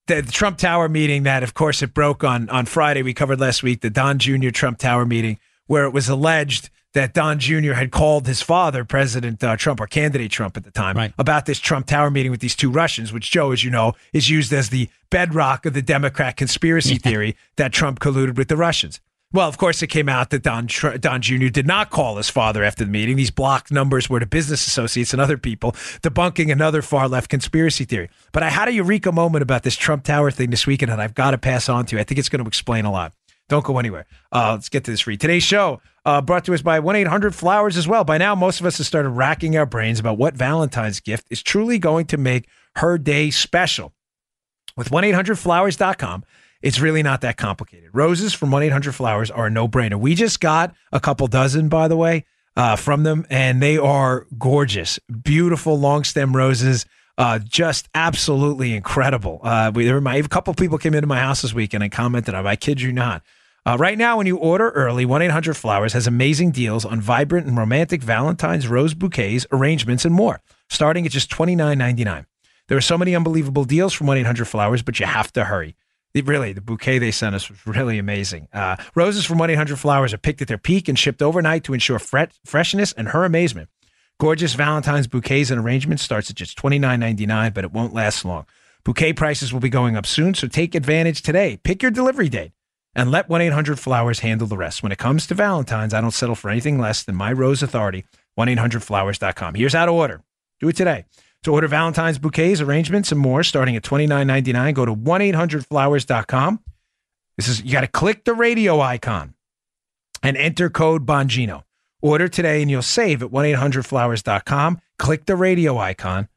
[0.06, 3.02] The, the Trump Tower meeting that, of course, it broke on on Friday.
[3.02, 4.50] We covered last week the Don Jr.
[4.50, 7.74] Trump Tower meeting where it was alleged that Don Jr.
[7.74, 11.12] had called his father, President uh, Trump, or candidate Trump at the time, Right.
[11.16, 14.28] about this Trump Tower meeting with these two Russians, which Joe, as you know, is
[14.28, 19.00] used as the bedrock of the Democrat conspiracy theory that Trump colluded with the Russians.
[19.32, 20.66] Well, of course, it came out that Don
[20.98, 21.48] Don Jr.
[21.48, 23.16] did not call his father after the meeting.
[23.16, 25.70] These blocked numbers were to business associates and other people,
[26.02, 28.10] debunking another far left conspiracy theory.
[28.32, 31.14] But I had a eureka moment about this Trump Tower thing this weekend, and I've
[31.14, 32.00] got to pass on to you.
[32.00, 33.12] I think it's going to explain a lot.
[33.48, 34.06] Don't go anywhere.
[34.32, 35.20] Uh, let's get to this read.
[35.20, 38.02] Today's show uh, brought to us by 1 800 Flowers as well.
[38.02, 41.40] By now, most of us have started racking our brains about what Valentine's gift is
[41.40, 43.92] truly going to make her day special.
[44.76, 46.24] With 1 800flowers.com,
[46.62, 47.90] it's really not that complicated.
[47.92, 49.98] Roses from 1 800 Flowers are a no brainer.
[49.98, 52.24] We just got a couple dozen, by the way,
[52.56, 54.98] uh, from them, and they are gorgeous.
[55.22, 56.86] Beautiful long stem roses.
[57.16, 59.40] Uh, just absolutely incredible.
[59.42, 62.34] Uh, we, my, a couple people came into my house this weekend and I commented
[62.34, 62.46] on.
[62.46, 63.22] I kid you not.
[63.66, 67.46] Uh, right now, when you order early, 1 800 Flowers has amazing deals on vibrant
[67.46, 72.24] and romantic Valentine's rose bouquets, arrangements, and more, starting at just $29.99.
[72.68, 75.76] There are so many unbelievable deals from 1 800 Flowers, but you have to hurry.
[76.14, 78.48] Really, the bouquet they sent us was really amazing.
[78.52, 81.74] Uh, roses from 1 800 Flowers are picked at their peak and shipped overnight to
[81.74, 83.68] ensure fre- freshness and her amazement.
[84.18, 88.44] Gorgeous Valentine's bouquets and arrangements starts at just $29.99, but it won't last long.
[88.84, 91.58] Bouquet prices will be going up soon, so take advantage today.
[91.62, 92.52] Pick your delivery date
[92.94, 94.82] and let 1 800 Flowers handle the rest.
[94.82, 98.04] When it comes to Valentine's, I don't settle for anything less than my Rose Authority,
[98.34, 99.54] 1 800flowers.com.
[99.54, 100.22] Here's how to order.
[100.58, 101.04] Do it today.
[101.44, 106.60] To order Valentine's bouquets, arrangements, and more starting at $29.99, go to 1 800flowers.com.
[107.36, 109.34] This is, you got to click the radio icon
[110.22, 111.64] and enter code Bongino.
[112.02, 114.80] Order today and you'll save at 1 800flowers.com.
[114.98, 116.28] Click the radio icon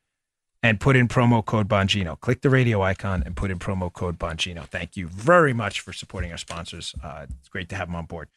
[0.62, 2.18] and put in promo code Bongino.
[2.22, 4.66] Click the radio icon and put in promo code Bongino.
[4.66, 6.96] Thank you very much for supporting our sponsors.
[7.04, 8.30] Uh, it's great to have them on board.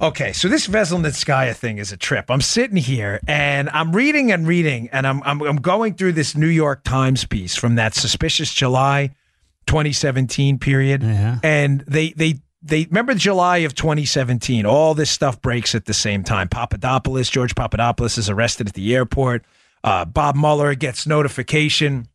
[0.00, 2.30] Okay, so this Veselnitskaya thing is a trip.
[2.30, 6.36] I'm sitting here and I'm reading and reading, and I'm, I'm I'm going through this
[6.36, 9.14] New York Times piece from that suspicious July
[9.66, 11.38] 2017 period, Yeah.
[11.44, 14.66] and they they they remember July of 2017.
[14.66, 16.48] All this stuff breaks at the same time.
[16.48, 19.44] Papadopoulos, George Papadopoulos, is arrested at the airport.
[19.84, 22.08] Uh, Bob Mueller gets notification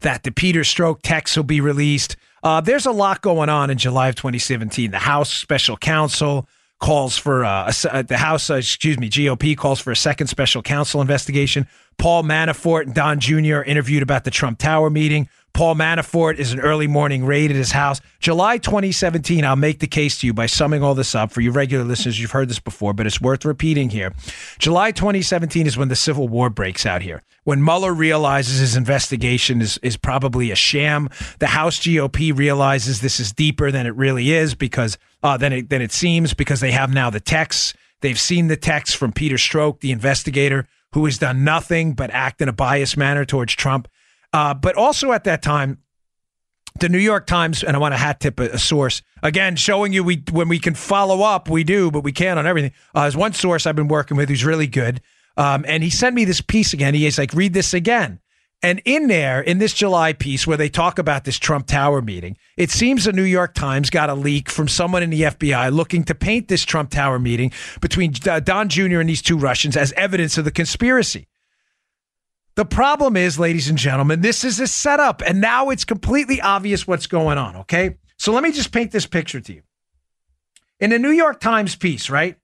[0.00, 2.16] that the Peter Strzok text will be released.
[2.44, 4.90] Uh, there's a lot going on in July of 2017.
[4.90, 6.46] The House Special Counsel
[6.78, 10.26] calls for uh, a uh, the House, uh, excuse me, GOP calls for a second
[10.26, 11.66] special counsel investigation.
[11.96, 13.62] Paul Manafort and Don Jr.
[13.62, 15.30] interviewed about the Trump Tower meeting.
[15.54, 18.00] Paul Manafort is an early morning raid at his house.
[18.18, 21.30] July 2017, I'll make the case to you by summing all this up.
[21.30, 24.12] For you regular listeners, you've heard this before, but it's worth repeating here.
[24.58, 27.22] July 2017 is when the Civil War breaks out here.
[27.44, 33.20] When Mueller realizes his investigation is, is probably a sham, the House GOP realizes this
[33.20, 36.72] is deeper than it really is because uh, than it than it seems because they
[36.72, 37.74] have now the texts.
[38.00, 42.42] They've seen the texts from Peter Strzok, the investigator, who has done nothing but act
[42.42, 43.88] in a biased manner towards Trump.
[44.34, 45.78] Uh, but also at that time,
[46.80, 49.92] the New York Times, and I want to hat tip a, a source again, showing
[49.92, 52.72] you we when we can follow up, we do, but we can't on everything.
[52.96, 55.00] Uh, there's one source I've been working with who's really good,
[55.36, 56.94] um, and he sent me this piece again.
[56.94, 58.18] He's like, read this again.
[58.60, 62.36] And in there, in this July piece where they talk about this Trump Tower meeting,
[62.56, 66.02] it seems the New York Times got a leak from someone in the FBI looking
[66.04, 68.98] to paint this Trump Tower meeting between uh, Don Jr.
[68.98, 71.28] and these two Russians as evidence of the conspiracy.
[72.56, 76.86] The problem is, ladies and gentlemen, this is a setup, and now it's completely obvious
[76.86, 77.96] what's going on, okay?
[78.16, 79.62] So let me just paint this picture to you.
[80.78, 82.36] In a New York Times piece, right,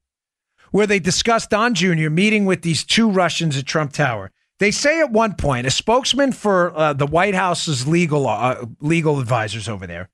[0.72, 2.10] where they discuss Don Jr.
[2.10, 6.32] meeting with these two Russians at Trump Tower, they say at one point, a spokesman
[6.32, 10.10] for uh, the White House's legal uh, legal advisors over there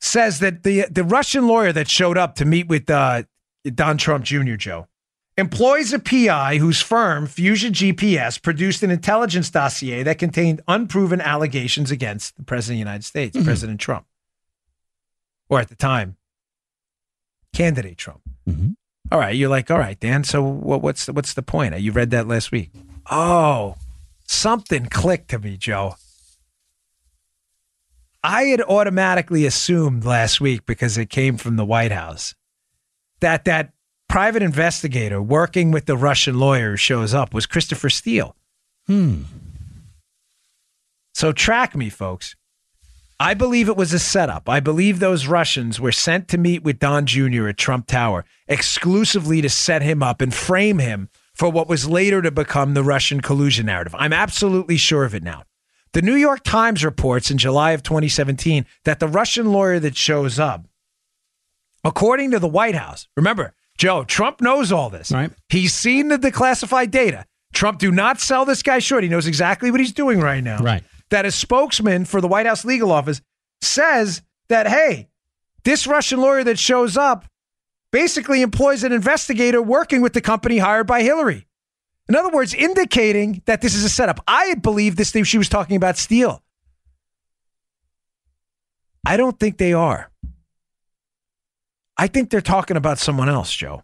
[0.00, 3.22] says that the the Russian lawyer that showed up to meet with uh,
[3.64, 4.54] Don Trump Jr.
[4.54, 4.88] Joe
[5.38, 11.90] employs a PI whose firm, Fusion GPS, produced an intelligence dossier that contained unproven allegations
[11.90, 14.04] against the President of the United States, President Trump.
[15.48, 16.16] Or at the time,
[17.54, 18.20] candidate Trump.
[18.46, 18.74] Mhm.
[19.10, 20.24] All right, you're like, all right, Dan.
[20.24, 21.78] So what, what's the, what's the point?
[21.80, 22.70] You read that last week.
[23.10, 23.76] Oh,
[24.26, 25.94] something clicked to me, Joe.
[28.22, 32.34] I had automatically assumed last week because it came from the White House
[33.20, 33.72] that that
[34.18, 38.34] private investigator working with the Russian lawyer who shows up was Christopher Steele.
[38.88, 39.22] Hmm.
[41.14, 42.34] So track me, folks.
[43.20, 44.48] I believe it was a setup.
[44.48, 47.46] I believe those Russians were sent to meet with Don Jr.
[47.46, 52.20] at Trump Tower exclusively to set him up and frame him for what was later
[52.20, 53.94] to become the Russian collusion narrative.
[53.96, 55.44] I'm absolutely sure of it now.
[55.92, 60.40] The New York Times reports in July of 2017 that the Russian lawyer that shows
[60.40, 60.66] up,
[61.84, 65.12] according to the White House, remember, Joe, Trump knows all this.
[65.12, 65.30] Right.
[65.48, 67.24] He's seen the declassified data.
[67.52, 69.04] Trump do not sell this guy short.
[69.04, 70.58] He knows exactly what he's doing right now.
[70.58, 70.82] Right.
[71.10, 73.22] That a spokesman for the White House legal office
[73.62, 75.08] says that, hey,
[75.64, 77.24] this Russian lawyer that shows up
[77.90, 81.46] basically employs an investigator working with the company hired by Hillary.
[82.08, 84.22] In other words, indicating that this is a setup.
[84.26, 86.42] I had believed this thing she was talking about Steele.
[89.06, 90.10] I don't think they are.
[91.98, 93.82] I think they're talking about someone else, Joe.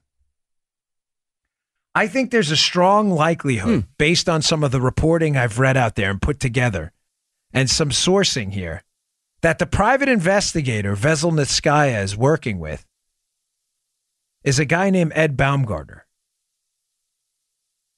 [1.96, 3.88] I think there's a strong likelihood, hmm.
[3.98, 6.92] based on some of the reporting I've read out there and put together,
[7.53, 8.83] and some sourcing here,
[9.42, 12.87] that the private investigator Veselnitskaya is working with
[14.42, 16.07] is a guy named Ed Baumgartner.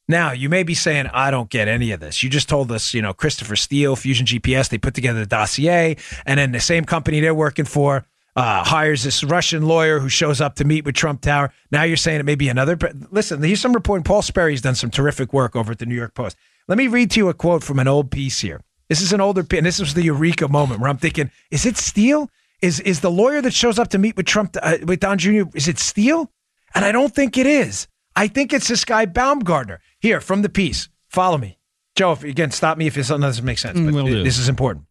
[0.09, 2.23] Now, you may be saying, I don't get any of this.
[2.23, 5.97] You just told us, you know, Christopher Steele, Fusion GPS, they put together the dossier,
[6.25, 10.41] and then the same company they're working for uh, hires this Russian lawyer who shows
[10.41, 11.53] up to meet with Trump Tower.
[11.73, 12.77] Now you're saying it may be another.
[12.77, 14.05] But listen, here's some reporting.
[14.05, 16.37] Paul Sperry's done some terrific work over at the New York Post.
[16.69, 18.63] Let me read to you a quote from an old piece here.
[18.89, 21.67] This is an older piece, and this was the eureka moment where I'm thinking, is
[21.67, 22.31] it Steele?
[22.63, 25.43] Is is the lawyer that shows up to meet with Trump uh, with Don Jr.
[25.55, 26.31] Is it Steele?
[26.75, 27.89] And I don't think it is.
[28.15, 29.81] I think it's this guy Baumgartner.
[30.01, 30.89] Here from the piece.
[31.09, 31.59] Follow me,
[31.97, 32.13] Joe.
[32.13, 33.79] If, again, stop me if something doesn't make sense.
[33.79, 34.25] But will do.
[34.25, 34.87] this is important.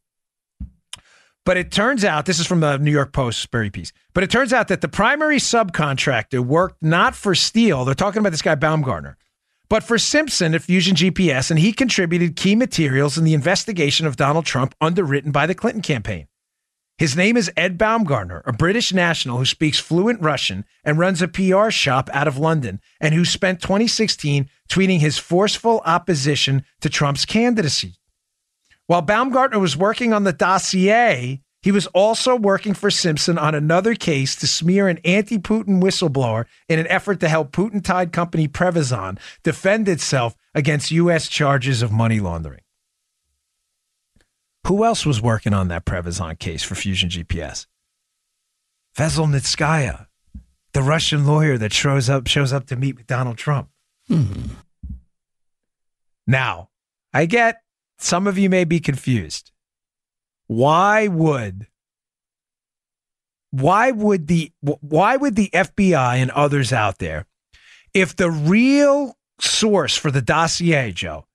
[1.45, 3.93] But it turns out this is from the New York Post Sperry piece.
[4.13, 7.85] But it turns out that the primary subcontractor worked not for Steele.
[7.85, 9.15] They're talking about this guy Baumgartner,
[9.69, 14.15] but for Simpson at Fusion GPS, and he contributed key materials in the investigation of
[14.15, 16.27] Donald Trump underwritten by the Clinton campaign.
[16.97, 21.27] His name is Ed Baumgartner, a British national who speaks fluent Russian and runs a
[21.27, 27.25] PR shop out of London, and who spent 2016 tweeting his forceful opposition to Trump's
[27.25, 27.95] candidacy.
[28.87, 33.95] While Baumgartner was working on the dossier, he was also working for Simpson on another
[33.95, 38.47] case to smear an anti Putin whistleblower in an effort to help Putin tied company
[38.47, 41.27] Prevezon defend itself against U.S.
[41.27, 42.61] charges of money laundering.
[44.67, 47.65] Who else was working on that Prevezon case for Fusion GPS?
[48.95, 50.05] Veselnitskaya,
[50.73, 53.69] the Russian lawyer that shows up shows up to meet with Donald Trump.
[54.07, 54.43] Hmm.
[56.27, 56.69] Now,
[57.11, 57.61] I get
[57.97, 59.51] some of you may be confused.
[60.47, 61.67] Why would
[63.51, 67.25] why would the why would the FBI and others out there
[67.93, 71.25] if the real source for the dossier, Joe,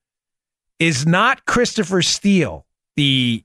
[0.78, 3.42] is not Christopher Steele, the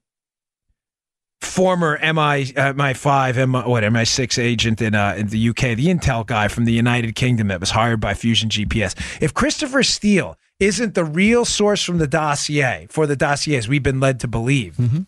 [1.41, 6.25] former MI uh, MI5 M what MI6 agent in uh, in the UK, the intel
[6.25, 8.95] guy from the United Kingdom that was hired by Fusion GPS.
[9.21, 13.99] If Christopher Steele isn't the real source from the dossier for the dossiers we've been
[13.99, 15.01] led to believe, mm-hmm.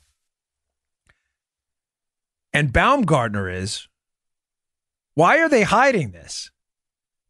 [2.53, 3.87] and Baumgartner is,
[5.15, 6.51] why are they hiding this?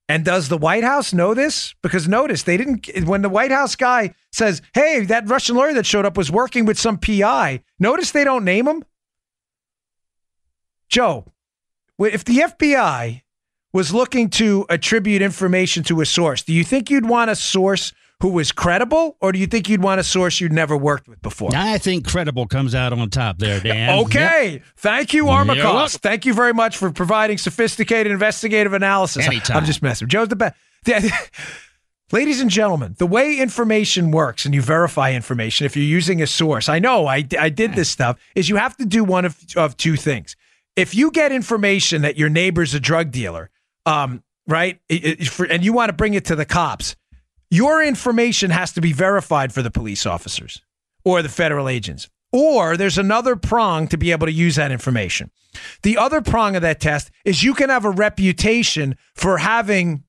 [0.10, 1.76] And does the White House know this?
[1.82, 5.86] Because notice they didn't, when the White House guy says, hey, that Russian lawyer that
[5.86, 8.86] showed up was working with some PI, notice they don't name him?
[10.88, 11.26] Joe,
[12.00, 13.22] if the FBI
[13.74, 17.92] was looking to attribute information to a source, do you think you'd want a source
[18.22, 21.22] who was credible, or do you think you'd want a source you'd never worked with
[21.22, 21.52] before?
[21.54, 24.00] I think credible comes out on top there, Dan.
[24.06, 24.62] Okay.
[24.78, 26.00] Thank you, Armacost.
[26.00, 29.26] Thank you very much for providing sophisticated investigative analysis.
[29.28, 29.58] Anytime.
[29.58, 30.08] I'm just messing.
[30.08, 30.56] Joe's the best.
[32.14, 36.28] Ladies and gentlemen, the way information works and you verify information if you're using a
[36.28, 39.38] source, I know I, I did this stuff, is you have to do one of,
[39.58, 40.38] of two things.
[40.78, 43.50] If you get information that your neighbor's a drug dealer,
[43.86, 46.96] um, right, it- it- for- and you want to bring it to the cops,
[47.50, 50.62] your information has to be verified for the police officers
[51.04, 52.10] or the federal agents.
[52.34, 55.32] Or there's another prong to be able to use that information.
[55.84, 60.04] The other prong of that test is you can have a reputation for having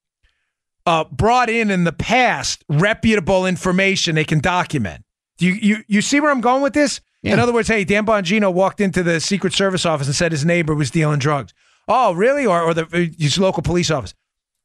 [0.85, 5.05] uh, brought in in the past reputable information they can document.
[5.37, 7.01] Do you, you, you see where I'm going with this?
[7.35, 10.45] In other words, hey, Dan Bongino walked into the Secret Service office and said his
[10.45, 11.53] neighbor was dealing drugs.
[11.87, 12.47] Oh, really?
[12.47, 14.15] Or, or the uh, his local police office.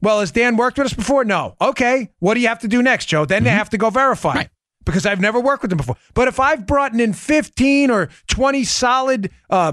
[0.04, 1.24] Well, has Dan worked with us before?
[1.24, 1.56] No.
[1.62, 2.10] Okay.
[2.20, 3.24] What do you have to do next, Joe?
[3.26, 4.50] Then they have to go verify Right.
[4.86, 5.96] because I've never worked with them before.
[6.14, 9.72] But if I've brought in 15 or 20 solid uh,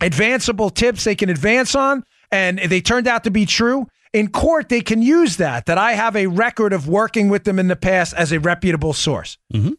[0.00, 4.70] advanceable tips they can advance on and they turned out to be true, in court,
[4.70, 7.76] they can use that, that I have a record of working with them in the
[7.76, 9.36] past as a reputable source.
[9.52, 9.74] Mhm.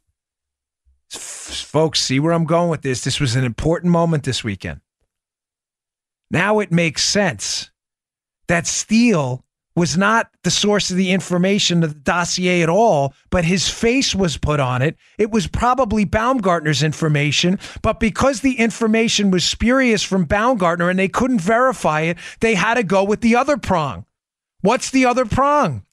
[1.11, 1.19] F-
[1.65, 3.03] Folks, see where I'm going with this.
[3.03, 4.81] This was an important moment this weekend.
[6.29, 7.71] Now it makes sense
[8.47, 9.43] that Steele
[9.77, 14.15] was not the source of the information of the dossier at all, but his face
[14.15, 14.97] was put on it.
[15.19, 21.07] It was probably Baumgartner's information, but because the information was spurious from Baumgartner and they
[21.07, 24.07] couldn't verify it, they had to go with the other prong.
[24.61, 25.83] What's the other prong?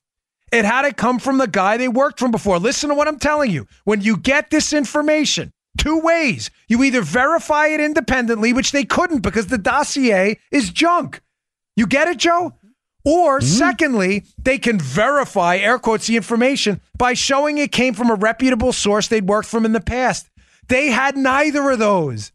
[0.51, 2.59] It had to come from the guy they worked from before.
[2.59, 3.67] Listen to what I'm telling you.
[3.85, 6.51] When you get this information, two ways.
[6.69, 11.21] You either verify it independently, which they couldn't because the dossier is junk.
[11.77, 12.55] You get it, Joe?
[13.05, 13.47] Or mm-hmm.
[13.47, 18.73] secondly, they can verify, air quotes, the information by showing it came from a reputable
[18.73, 20.31] source they'd worked from in the past.
[20.69, 22.33] They had neither of those.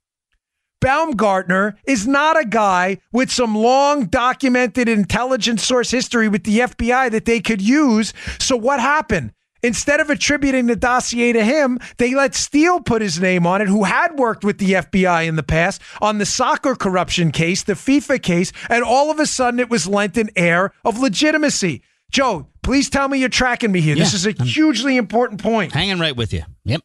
[0.82, 7.12] Baumgartner is not a guy with some long documented intelligence source history with the FBI
[7.12, 8.14] that they could use.
[8.40, 9.34] So what happened?
[9.62, 13.68] Instead of attributing the dossier to him, they let Steele put his name on it,
[13.68, 17.74] who had worked with the FBI in the past on the soccer corruption case, the
[17.74, 21.82] FIFA case, and all of a sudden it was lent an air of legitimacy.
[22.12, 23.96] Joe, please tell me you're tracking me here.
[23.96, 25.74] Yeah, this is a I'm hugely important point.
[25.74, 26.44] Hanging right with you.
[26.66, 26.82] Yep.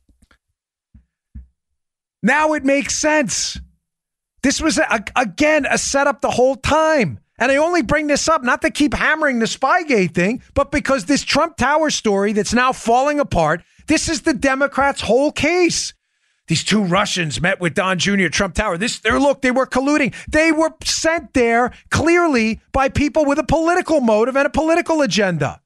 [2.22, 3.60] Now it makes sense.
[4.42, 7.18] This was, a, again, a setup the whole time.
[7.38, 11.06] And I only bring this up not to keep hammering the Spygate thing, but because
[11.06, 15.92] this Trump Tower story that's now falling apart, this is the Democrats' whole case.
[16.46, 18.28] These two Russians met with Don Jr.
[18.28, 18.76] Trump Tower.
[18.76, 20.14] This, look, they were colluding.
[20.28, 25.60] They were sent there clearly by people with a political motive and a political agenda.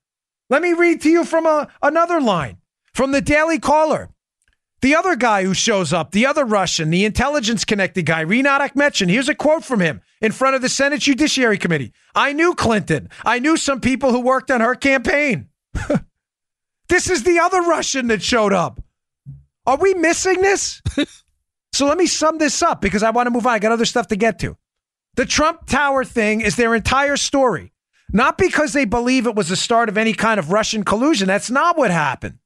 [0.48, 2.58] Let me read to you from a, another line
[2.94, 4.08] from the Daily Caller.
[4.80, 9.10] The other guy who shows up, the other Russian, the intelligence connected guy, Rinat Akhmetshin.
[9.10, 11.92] Here's a quote from him in front of the Senate Judiciary Committee.
[12.14, 13.08] I knew Clinton.
[13.24, 15.48] I knew some people who worked on her campaign.
[16.88, 18.80] this is the other Russian that showed up.
[19.66, 20.80] Are we missing this?
[21.72, 23.54] so let me sum this up because I want to move on.
[23.54, 24.56] I got other stuff to get to.
[25.16, 27.72] The Trump Tower thing is their entire story.
[28.12, 31.26] Not because they believe it was the start of any kind of Russian collusion.
[31.26, 32.38] That's not what happened.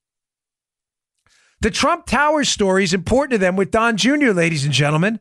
[1.62, 5.20] The Trump Tower story is important to them with Don Jr., ladies and gentlemen,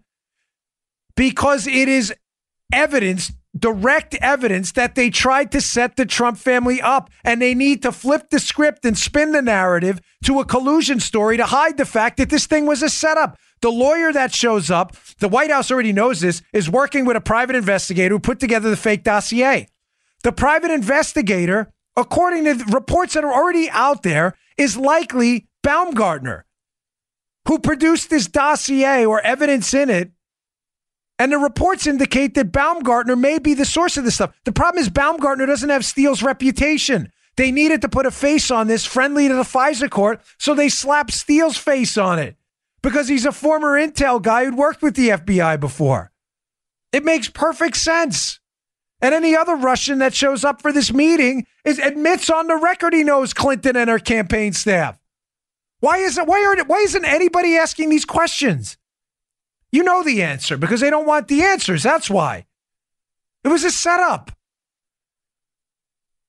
[1.15, 2.11] because it is
[2.73, 7.83] evidence, direct evidence that they tried to set the Trump family up and they need
[7.83, 11.85] to flip the script and spin the narrative to a collusion story to hide the
[11.85, 13.37] fact that this thing was a setup.
[13.61, 17.21] The lawyer that shows up, the White House already knows this, is working with a
[17.21, 19.67] private investigator who put together the fake dossier.
[20.23, 26.45] The private investigator, according to reports that are already out there, is likely Baumgartner,
[27.47, 30.11] who produced this dossier or evidence in it.
[31.19, 34.33] And the reports indicate that Baumgartner may be the source of this stuff.
[34.43, 37.11] The problem is Baumgartner doesn't have Steele's reputation.
[37.37, 40.69] They needed to put a face on this friendly to the FISA court, so they
[40.69, 42.35] slapped Steele's face on it
[42.81, 46.11] because he's a former intel guy who'd worked with the FBI before.
[46.91, 48.40] It makes perfect sense.
[49.01, 52.93] And any other Russian that shows up for this meeting is admits on the record
[52.93, 54.99] he knows Clinton and her campaign staff.
[55.79, 58.77] Why isn't why are why isn't anybody asking these questions?
[59.71, 61.81] You know the answer because they don't want the answers.
[61.81, 62.45] That's why.
[63.43, 64.31] It was a setup.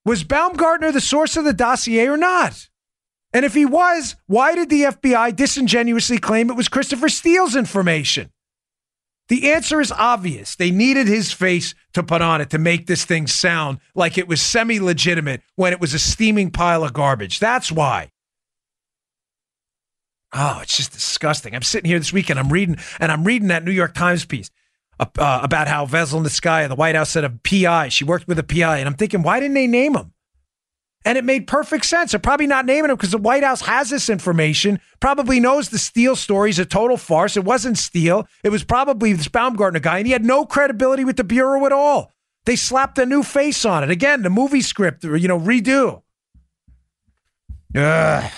[0.04, 2.68] Was Baumgartner the source of the dossier or not?
[3.34, 8.30] And if he was, why did the FBI disingenuously claim it was Christopher Steele's information?
[9.28, 10.56] The answer is obvious.
[10.56, 14.28] They needed his face to put on it to make this thing sound like it
[14.28, 17.38] was semi legitimate when it was a steaming pile of garbage.
[17.38, 18.11] That's why.
[20.34, 21.55] Oh, it's just disgusting.
[21.55, 22.38] I'm sitting here this weekend.
[22.38, 24.51] I'm reading, and I'm reading that New York Times piece
[24.99, 27.88] uh, about how Veselnitskaya, the Sky and the White House said a PI.
[27.88, 30.12] She worked with a PI, and I'm thinking, why didn't they name him?
[31.05, 32.12] And it made perfect sense.
[32.12, 35.78] They're probably not naming him because the White House has this information, probably knows the
[35.78, 37.36] Steele story is a total farce.
[37.36, 38.28] It wasn't Steele.
[38.44, 41.72] It was probably this Baumgartner guy, and he had no credibility with the Bureau at
[41.72, 42.12] all.
[42.44, 43.90] They slapped a new face on it.
[43.90, 46.03] Again, the movie script, you know, redo.
[47.74, 48.30] Ugh,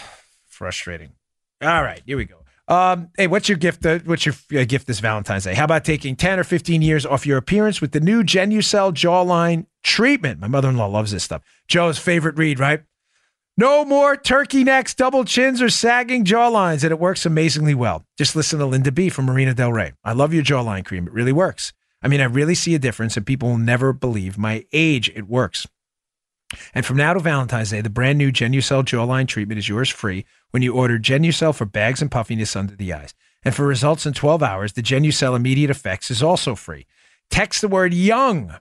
[0.47, 1.13] frustrating.
[1.61, 2.44] All right, here we go.
[2.67, 3.85] Um, hey, what's your gift?
[3.85, 5.55] Uh, what's your uh, gift this Valentine's Day?
[5.55, 9.67] How about taking 10 or 15 years off your appearance with the new Genucel jawline
[9.83, 10.41] treatment?
[10.41, 11.43] My mother in law loves this stuff.
[11.69, 12.83] Joe's favorite read, right?
[13.57, 18.05] No more turkey necks, double chins, or sagging jawlines, and it works amazingly well.
[18.19, 19.93] Just listen to Linda B from Marina Del Rey.
[20.03, 21.07] I love your jawline cream.
[21.07, 21.73] It really works.
[22.03, 25.09] I mean, I really see a difference, and people will never believe my age.
[25.15, 25.69] It works.
[26.75, 30.25] And from now to Valentine's Day, the brand new Genucel jawline treatment is yours free
[30.51, 33.15] when you order Genucel for bags and puffiness under the eyes.
[33.45, 36.87] And for results in 12 hours, the Genucel Immediate Effects is also free.
[37.31, 38.55] Text the word YOUNG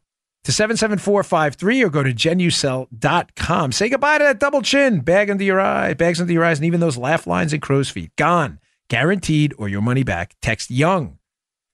[0.43, 3.71] to 77453 or go to genucel.com.
[3.71, 6.65] Say goodbye to that double chin, bag under your eye, bags under your eyes, and
[6.65, 8.11] even those laugh lines and crow's feet.
[8.17, 8.59] Gone.
[8.89, 10.35] Guaranteed or your money back.
[10.41, 11.17] Text YOUNG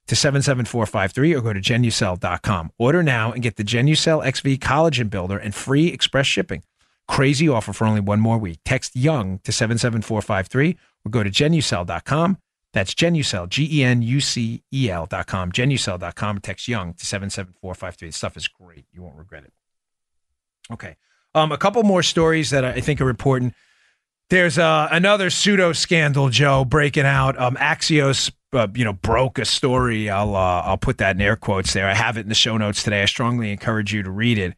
[0.10, 2.72] to 77453 or go to genucel.com.
[2.80, 6.64] Order now and get the Genucel XV Collagen Builder and free express shipping.
[7.08, 8.60] Crazy offer for only one more week.
[8.66, 12.38] Text YOUNG to 77453 or go to genucel.com.
[12.74, 16.40] That's Genucel, G E N U C E L.com, genucel.com.
[16.40, 18.10] Text YOUNG to 77453.
[18.10, 18.86] The stuff is great.
[18.92, 19.54] You won't regret it.
[20.72, 20.96] Okay.
[21.36, 23.54] Um, a couple more stories that I think are important.
[24.30, 27.40] There's uh, another pseudo scandal, Joe, breaking out.
[27.40, 30.08] Um, Axios, uh, you know, broke a story.
[30.08, 31.88] I'll uh, I'll put that in air quotes there.
[31.88, 33.02] I have it in the show notes today.
[33.02, 34.56] I strongly encourage you to read it.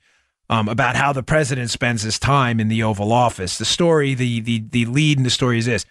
[0.50, 3.58] Um, about how the president spends his time in the Oval Office.
[3.58, 5.86] The story, the the the lead in the story is this: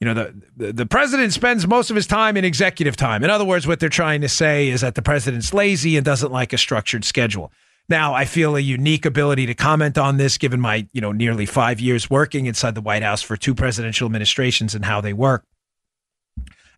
[0.00, 3.22] you know, the, the the president spends most of his time in executive time.
[3.22, 6.32] In other words, what they're trying to say is that the president's lazy and doesn't
[6.32, 7.52] like a structured schedule.
[7.88, 11.46] Now, I feel a unique ability to comment on this given my, you know, nearly
[11.46, 15.44] 5 years working inside the White House for two presidential administrations and how they work.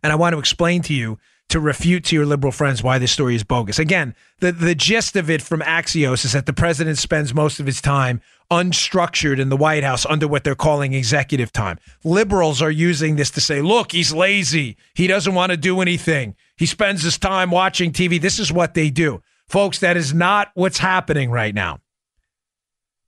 [0.03, 1.17] And I want to explain to you
[1.49, 3.79] to refute to your liberal friends why this story is bogus.
[3.79, 7.65] Again, the, the gist of it from Axios is that the president spends most of
[7.65, 11.79] his time unstructured in the White House under what they're calling executive time.
[12.03, 14.77] Liberals are using this to say, look, he's lazy.
[14.93, 16.35] He doesn't want to do anything.
[16.55, 18.21] He spends his time watching TV.
[18.21, 19.23] This is what they do.
[19.49, 21.79] Folks, that is not what's happening right now.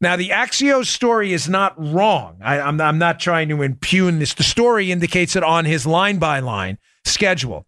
[0.01, 2.37] Now, the Axios story is not wrong.
[2.41, 4.33] I, am I'm, I'm not trying to impugn this.
[4.33, 7.67] The story indicates it on his line by line schedule,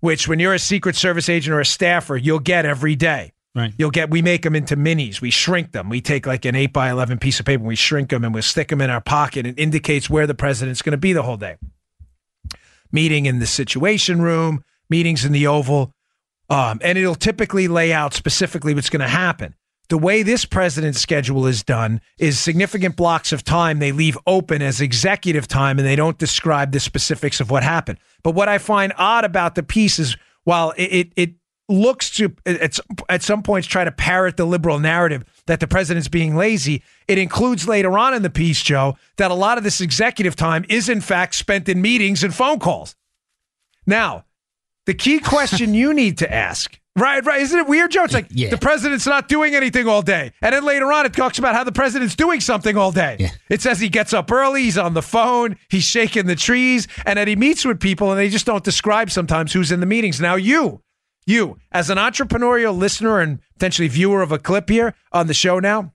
[0.00, 3.32] which when you're a Secret Service agent or a staffer, you'll get every day.
[3.54, 3.72] Right.
[3.78, 5.20] You'll get, we make them into minis.
[5.20, 5.88] We shrink them.
[5.88, 8.34] We take like an 8 by 11 piece of paper, and we shrink them and
[8.34, 9.46] we'll stick them in our pocket.
[9.46, 11.56] It indicates where the president's going to be the whole day.
[12.90, 15.93] Meeting in the Situation Room, meetings in the Oval,
[16.50, 19.54] um, and it'll typically lay out specifically what's going to happen.
[19.88, 24.62] The way this president's schedule is done is significant blocks of time they leave open
[24.62, 27.98] as executive time and they don't describe the specifics of what happened.
[28.22, 31.34] But what I find odd about the piece is while it, it, it
[31.68, 32.78] looks to at,
[33.08, 37.18] at some points try to parrot the liberal narrative that the president's being lazy, it
[37.18, 40.88] includes later on in the piece, Joe, that a lot of this executive time is
[40.88, 42.96] in fact spent in meetings and phone calls.
[43.86, 44.24] Now,
[44.86, 46.78] the key question you need to ask.
[46.96, 47.40] Right, right.
[47.40, 48.04] Isn't it weird, Joe?
[48.04, 48.50] It's like yeah.
[48.50, 50.32] the president's not doing anything all day.
[50.40, 53.16] And then later on, it talks about how the president's doing something all day.
[53.18, 53.30] Yeah.
[53.50, 57.18] It says he gets up early, he's on the phone, he's shaking the trees, and
[57.18, 60.20] then he meets with people, and they just don't describe sometimes who's in the meetings.
[60.20, 60.82] Now, you,
[61.26, 65.58] you, as an entrepreneurial listener and potentially viewer of a clip here on the show
[65.58, 65.92] now,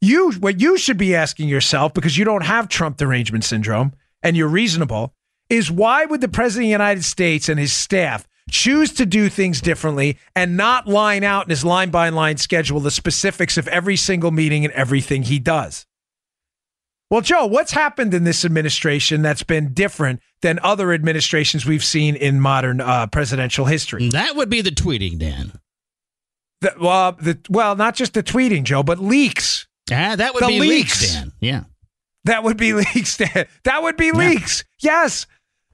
[0.00, 3.92] you, what you should be asking yourself, because you don't have Trump derangement syndrome
[4.22, 5.14] and you're reasonable,
[5.50, 9.28] is why would the president of the United States and his staff choose to do
[9.28, 13.68] things differently and not line out in his line by line schedule the specifics of
[13.68, 15.86] every single meeting and everything he does?
[17.10, 22.14] Well, Joe, what's happened in this administration that's been different than other administrations we've seen
[22.14, 24.08] in modern uh, presidential history?
[24.10, 25.52] That would be the tweeting, Dan.
[26.60, 29.66] The, well, the, well, not just the tweeting, Joe, but leaks.
[29.90, 31.00] Ah, that would The be leaks.
[31.00, 31.32] leaks, Dan.
[31.40, 31.64] Yeah.
[32.24, 33.16] That would be leaks.
[33.16, 33.46] Dan.
[33.64, 34.62] That would be leaks.
[34.78, 35.26] Yes,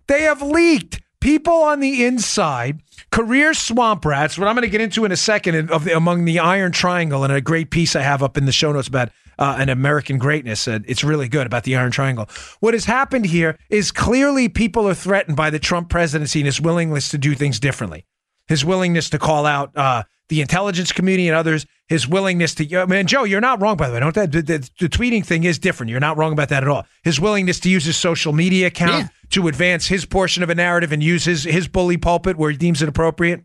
[0.08, 1.00] they have leaked.
[1.20, 2.80] People on the inside,
[3.10, 6.24] career swamp rats, what I'm going to get into in a second of the, among
[6.24, 9.08] the Iron Triangle, and a great piece I have up in the show notes about
[9.38, 10.68] uh, an American greatness.
[10.68, 12.28] Uh, it's really good about the Iron Triangle.
[12.60, 16.60] What has happened here is clearly people are threatened by the Trump presidency and his
[16.60, 18.04] willingness to do things differently,
[18.46, 22.76] his willingness to call out uh, the intelligence community and others, his willingness to.
[22.76, 24.00] I mean, Joe, you're not wrong by the way.
[24.00, 25.90] Don't that the, the, the tweeting thing is different.
[25.90, 26.84] You're not wrong about that at all.
[27.02, 29.08] His willingness to use his social media account Yeah.
[29.30, 32.56] To advance his portion of a narrative and use his his bully pulpit where he
[32.56, 33.44] deems it appropriate.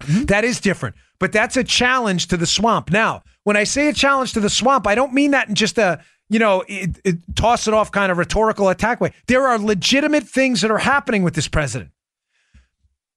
[0.00, 0.24] Mm-hmm.
[0.24, 2.90] That is different, but that's a challenge to the swamp.
[2.90, 5.78] Now, when I say a challenge to the swamp, I don't mean that in just
[5.78, 9.12] a you know it, it, toss it off kind of rhetorical attack way.
[9.26, 11.90] There are legitimate things that are happening with this president.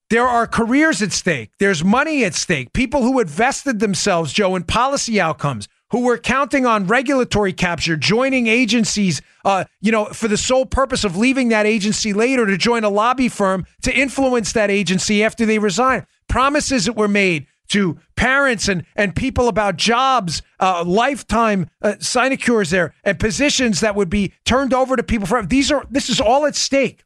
[0.10, 1.52] There are careers at stake.
[1.60, 2.72] There's money at stake.
[2.72, 8.48] People who invested themselves, Joe, in policy outcomes, who were counting on regulatory capture, joining
[8.48, 12.84] agencies, uh, you know, for the sole purpose of leaving that agency later to join
[12.84, 16.06] a lobby firm to influence that agency after they resign.
[16.28, 22.70] Promises that were made to parents and, and people about jobs, uh, lifetime uh, sinecures
[22.70, 25.48] there, and positions that would be turned over to people forever.
[25.48, 27.04] These are this is all at stake.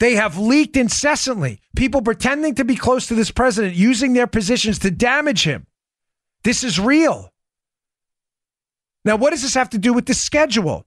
[0.00, 1.60] They have leaked incessantly.
[1.74, 5.66] People pretending to be close to this president, using their positions to damage him.
[6.44, 7.32] This is real.
[9.04, 10.86] Now, what does this have to do with the schedule?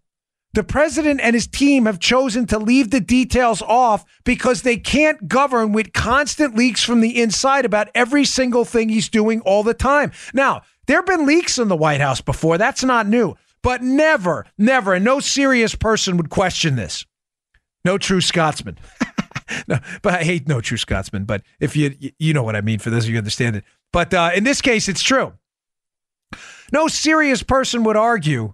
[0.53, 5.29] The president and his team have chosen to leave the details off because they can't
[5.29, 9.73] govern with constant leaks from the inside about every single thing he's doing all the
[9.73, 10.11] time.
[10.33, 12.57] Now, there have been leaks in the White House before.
[12.57, 13.35] That's not new.
[13.63, 17.05] But never, never, and no serious person would question this.
[17.85, 18.77] No true Scotsman.
[19.67, 21.25] no, but I hate no true Scotsman.
[21.25, 23.63] But if you you know what I mean, for those of you who understand it.
[23.93, 25.33] But uh, in this case, it's true.
[26.71, 28.53] No serious person would argue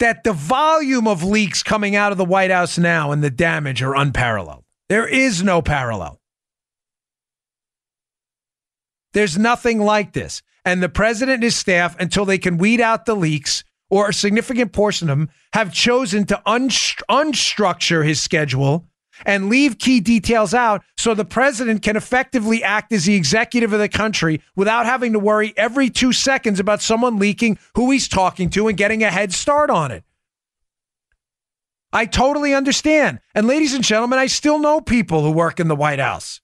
[0.00, 3.82] that the volume of leaks coming out of the White House now and the damage
[3.82, 4.64] are unparalleled.
[4.88, 6.20] There is no parallel.
[9.12, 10.42] There's nothing like this.
[10.64, 14.14] And the president and his staff, until they can weed out the leaks, or a
[14.14, 18.88] significant portion of them, have chosen to unst- unstructure his schedule
[19.24, 23.80] and leave key details out so the president can effectively act as the executive of
[23.80, 28.50] the country without having to worry every two seconds about someone leaking who he's talking
[28.50, 30.04] to and getting a head start on it.
[31.92, 33.20] I totally understand.
[33.34, 36.40] And ladies and gentlemen, I still know people who work in the White House.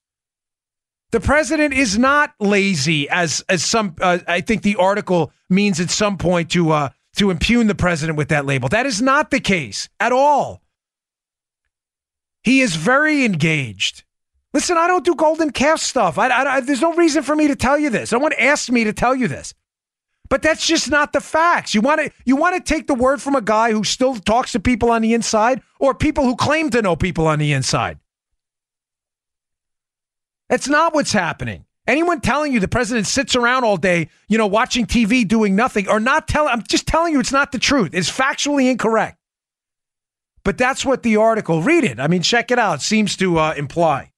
[1.11, 5.89] The president is not lazy, as as some uh, I think the article means at
[5.89, 8.69] some point to uh, to impugn the president with that label.
[8.69, 10.60] That is not the case at all.
[12.43, 14.03] He is very engaged.
[14.53, 16.17] Listen, I don't do golden calf stuff.
[16.17, 18.11] I, I, I, there's no reason for me to tell you this.
[18.11, 19.53] No one asked me to tell you this.
[20.29, 21.75] But that's just not the facts.
[21.75, 24.53] You want to you want to take the word from a guy who still talks
[24.53, 27.99] to people on the inside or people who claim to know people on the inside.
[30.47, 31.65] That's not what's happening.
[31.85, 35.89] Anyone telling you the president sits around all day, you know, watching TV doing nothing
[35.89, 37.89] or not telling I'm just telling you it's not the truth.
[37.93, 39.17] It's factually incorrect.
[40.43, 41.99] But that's what the article, read it.
[41.99, 44.11] I mean, check it out, seems to uh, imply.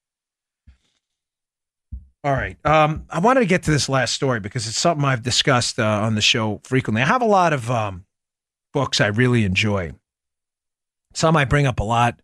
[2.24, 2.58] All right.
[2.66, 5.84] Um, I wanted to get to this last story because it's something I've discussed uh,
[5.84, 7.02] on the show frequently.
[7.02, 8.06] I have a lot of um,
[8.72, 9.92] books I really enjoy.
[11.14, 12.22] Some I bring up a lot.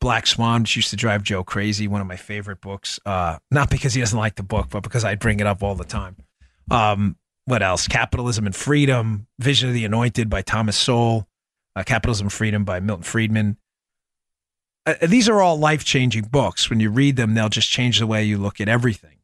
[0.00, 2.98] Black Swan, which used to drive Joe crazy, one of my favorite books.
[3.06, 5.74] Uh, not because he doesn't like the book, but because I bring it up all
[5.74, 6.16] the time.
[6.70, 7.86] Um, what else?
[7.86, 11.28] Capitalism and Freedom, Vision of the Anointed by Thomas Sowell,
[11.80, 13.56] uh, Capitalism and Freedom by Milton Friedman.
[14.86, 16.70] Uh, these are all life changing books.
[16.70, 19.16] When you read them, they'll just change the way you look at everything.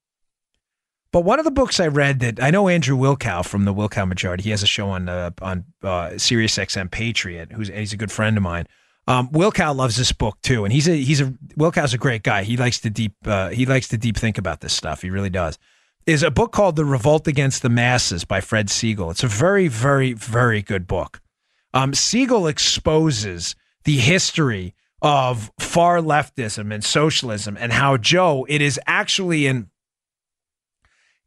[1.13, 4.07] But one of the books I read that I know Andrew Wilkow from the Wilkow
[4.07, 4.45] Majority.
[4.45, 7.53] He has a show on uh, on uh, Sirius XM Patriot.
[7.53, 8.67] Who's he's a good friend of mine.
[9.07, 11.27] Um, Wilkow loves this book too, and he's a he's a
[11.57, 12.43] Wilkow's a great guy.
[12.43, 15.03] He likes to deep uh, he likes to deep think about this stuff.
[15.03, 15.59] He really does.
[16.07, 19.11] Is a book called The Revolt Against the Masses by Fred Siegel.
[19.11, 21.23] It's a very very very good book.
[21.77, 23.55] Um, Siegel exposes
[23.85, 29.69] the history of far leftism and socialism and how Joe it is actually an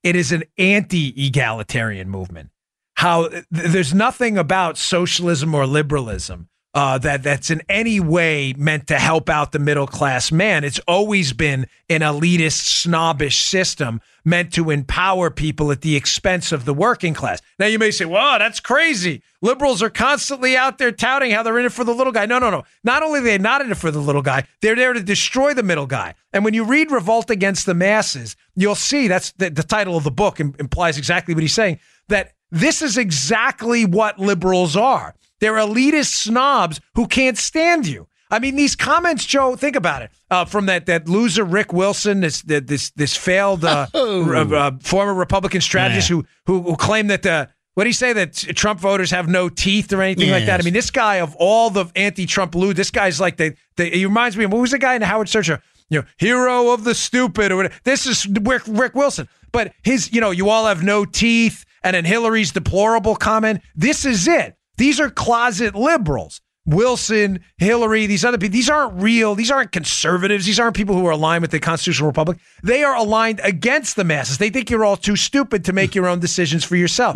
[0.02, 2.50] it is an anti-egalitarian movement.
[2.96, 8.88] How th- there's nothing about socialism or liberalism uh, that that's in any way meant
[8.88, 10.64] to help out the middle class man.
[10.64, 16.66] It's always been an elitist, snobbish system meant to empower people at the expense of
[16.66, 17.42] the working class.
[17.58, 21.58] Now you may say, "Well, that's crazy." Liberals are constantly out there touting how they're
[21.58, 22.26] in it for the little guy.
[22.26, 22.64] No, no, no.
[22.84, 25.54] Not only are they not in it for the little guy, they're there to destroy
[25.54, 26.14] the middle guy.
[26.34, 30.04] And when you read "Revolt Against the Masses," you'll see that's the, the title of
[30.04, 31.80] the book implies exactly what he's saying.
[32.10, 35.16] That this is exactly what liberals are.
[35.40, 38.08] They're elitist snobs who can't stand you.
[38.32, 39.56] I mean, these comments, Joe.
[39.56, 40.12] Think about it.
[40.30, 44.32] Uh, from that that loser Rick Wilson, this this this failed uh, Oh.
[44.32, 48.14] uh, uh, former Republican strategist who, who who claimed that the what do you say
[48.14, 50.60] that Trump voters have no teeth or anything like that?
[50.60, 54.06] I mean, this guy of all the anti-Trump lewd, this guy's like the, the he
[54.06, 55.58] reminds me of what was the guy in the Howard Stern show?
[55.90, 57.74] You know, hero of the stupid or whatever.
[57.84, 61.96] This is Rick, Rick Wilson, but his you know you all have no teeth, and
[61.96, 63.62] then Hillary's deplorable comment.
[63.76, 64.56] This is it.
[64.78, 66.42] These are closet liberals.
[66.66, 69.34] Wilson, Hillary, these other people, these aren't real.
[69.34, 70.46] These aren't conservatives.
[70.46, 72.38] These aren't people who are aligned with the constitutional republic.
[72.64, 74.38] They are aligned against the masses.
[74.38, 77.16] They think you're all too stupid to make your own decisions for yourself.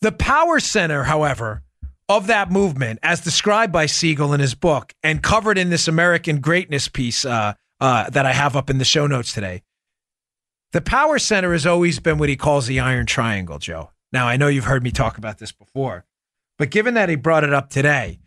[0.00, 1.62] The power center, however,
[2.08, 6.40] of that movement, as described by Siegel in his book and covered in this American
[6.40, 9.62] greatness piece uh, uh, that I have up in the show notes today,
[10.72, 13.90] the power center has always been what he calls the iron triangle, Joe.
[14.12, 16.04] Now, I know you've heard me talk about this before,
[16.58, 18.20] but given that he brought it up today,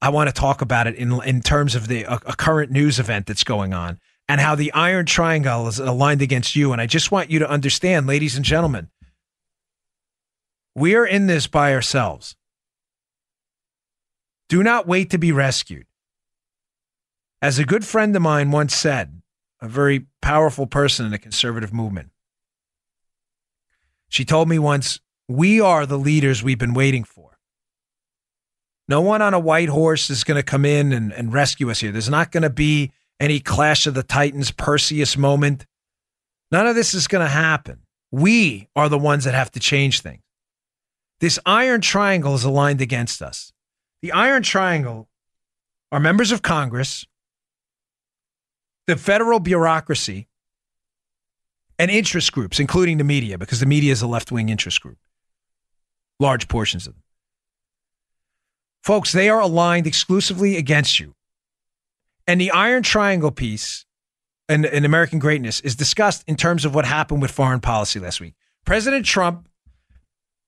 [0.00, 2.98] I want to talk about it in in terms of the a, a current news
[2.98, 3.98] event that's going on
[4.28, 6.72] and how the iron triangle is aligned against you.
[6.72, 8.88] And I just want you to understand, ladies and gentlemen,
[10.74, 12.36] we are in this by ourselves.
[14.48, 15.86] Do not wait to be rescued.
[17.40, 19.15] As a good friend of mine once said,
[19.66, 22.10] a very powerful person in the conservative movement,
[24.08, 27.38] she told me once, We are the leaders we've been waiting for.
[28.88, 31.80] No one on a white horse is going to come in and, and rescue us
[31.80, 31.90] here.
[31.90, 35.66] There's not going to be any Clash of the Titans Perseus moment.
[36.52, 37.80] None of this is going to happen.
[38.12, 40.22] We are the ones that have to change things.
[41.18, 43.52] This iron triangle is aligned against us.
[44.02, 45.08] The iron triangle
[45.90, 47.06] are members of Congress,
[48.86, 50.28] the federal bureaucracy,
[51.78, 54.98] and interest groups, including the media, because the media is a left wing interest group,
[56.18, 57.02] large portions of them.
[58.82, 61.14] Folks, they are aligned exclusively against you.
[62.26, 63.84] And the iron triangle piece
[64.48, 68.20] in, in American greatness is discussed in terms of what happened with foreign policy last
[68.20, 68.34] week.
[68.64, 69.48] President Trump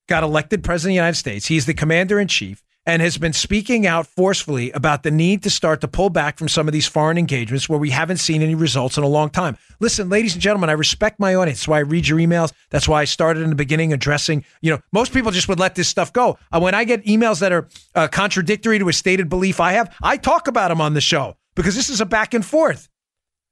[0.08, 1.46] got elected president of the United States.
[1.46, 5.50] He's the commander in chief and has been speaking out forcefully about the need to
[5.50, 8.54] start to pull back from some of these foreign engagements where we haven't seen any
[8.54, 9.58] results in a long time.
[9.78, 11.58] Listen, ladies and gentlemen, I respect my audience.
[11.58, 12.50] That's why I read your emails.
[12.70, 15.74] That's why I started in the beginning addressing, you know, most people just would let
[15.74, 16.38] this stuff go.
[16.50, 19.94] Uh, when I get emails that are uh, contradictory to a stated belief I have,
[20.02, 22.88] I talk about them on the show because this is a back and forth.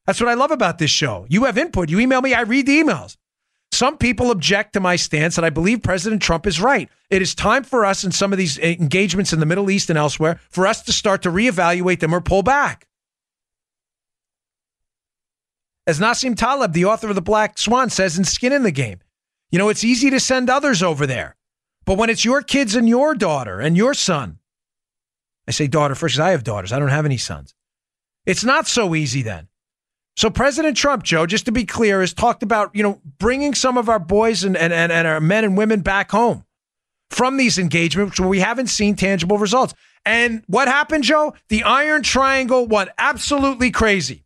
[0.07, 1.26] That's what I love about this show.
[1.28, 1.91] You have input.
[1.91, 3.18] You email me, I read the emails.
[3.77, 6.89] Some people object to my stance, and I believe President Trump is right.
[7.11, 9.91] It is time for us in some of these eh, engagements in the Middle East
[9.91, 12.87] and elsewhere for us to start to reevaluate them or pull back.
[15.87, 19.01] As Nassim Taleb, the author of The Black Swan, says in Skin in the Game,
[19.51, 21.37] you know, it's easy to send others over there.
[21.85, 24.39] But when it's your kids and your daughter and your son,
[25.47, 26.72] I say daughter first because I have daughters.
[26.72, 27.55] I don't have any sons.
[28.24, 29.49] It's not so easy then.
[30.17, 33.77] So President Trump, Joe, just to be clear, has talked about, you know, bringing some
[33.77, 36.45] of our boys and, and, and, and our men and women back home
[37.11, 39.75] from these engagements where we haven't seen tangible results.
[40.07, 41.35] And what happened, Joe?
[41.49, 44.25] The Iron Triangle went absolutely crazy.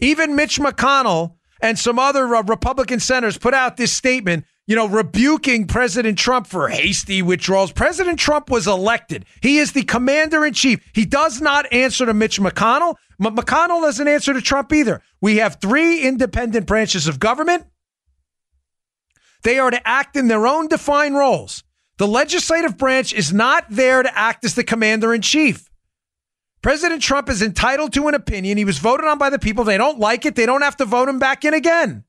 [0.00, 4.86] Even Mitch McConnell and some other uh, Republican senators put out this statement you know,
[4.86, 7.72] rebuking President Trump for hasty withdrawals.
[7.72, 9.24] President Trump was elected.
[9.40, 10.88] He is the commander in chief.
[10.94, 12.94] He does not answer to Mitch McConnell.
[13.22, 15.02] M- McConnell doesn't answer to Trump either.
[15.20, 17.64] We have three independent branches of government.
[19.42, 21.64] They are to act in their own defined roles.
[21.98, 25.68] The legislative branch is not there to act as the commander in chief.
[26.62, 28.56] President Trump is entitled to an opinion.
[28.56, 29.64] He was voted on by the people.
[29.64, 32.04] They don't like it, they don't have to vote him back in again.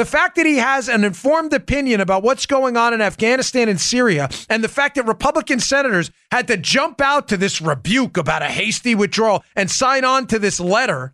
[0.00, 3.78] The fact that he has an informed opinion about what's going on in Afghanistan and
[3.78, 8.40] Syria, and the fact that Republican senators had to jump out to this rebuke about
[8.40, 11.12] a hasty withdrawal and sign on to this letter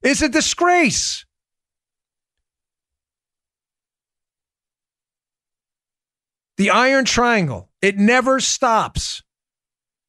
[0.00, 1.24] is a disgrace.
[6.58, 9.24] The Iron Triangle, it never stops.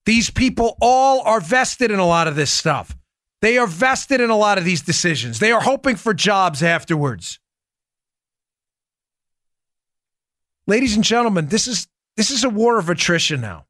[0.05, 2.95] These people all are vested in a lot of this stuff.
[3.41, 5.39] They are vested in a lot of these decisions.
[5.39, 7.39] They are hoping for jobs afterwards.
[10.67, 11.87] Ladies and gentlemen, this is
[12.17, 13.65] this is a war of attrition now.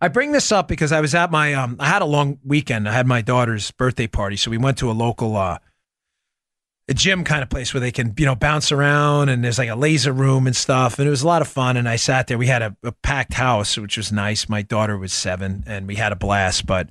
[0.00, 2.88] I bring this up because I was at my um I had a long weekend.
[2.88, 5.58] I had my daughter's birthday party, so we went to a local uh
[6.88, 9.68] a gym kind of place where they can, you know, bounce around and there's like
[9.68, 10.98] a laser room and stuff.
[10.98, 11.76] And it was a lot of fun.
[11.76, 12.38] And I sat there.
[12.38, 14.48] We had a, a packed house, which was nice.
[14.48, 16.64] My daughter was seven and we had a blast.
[16.64, 16.90] But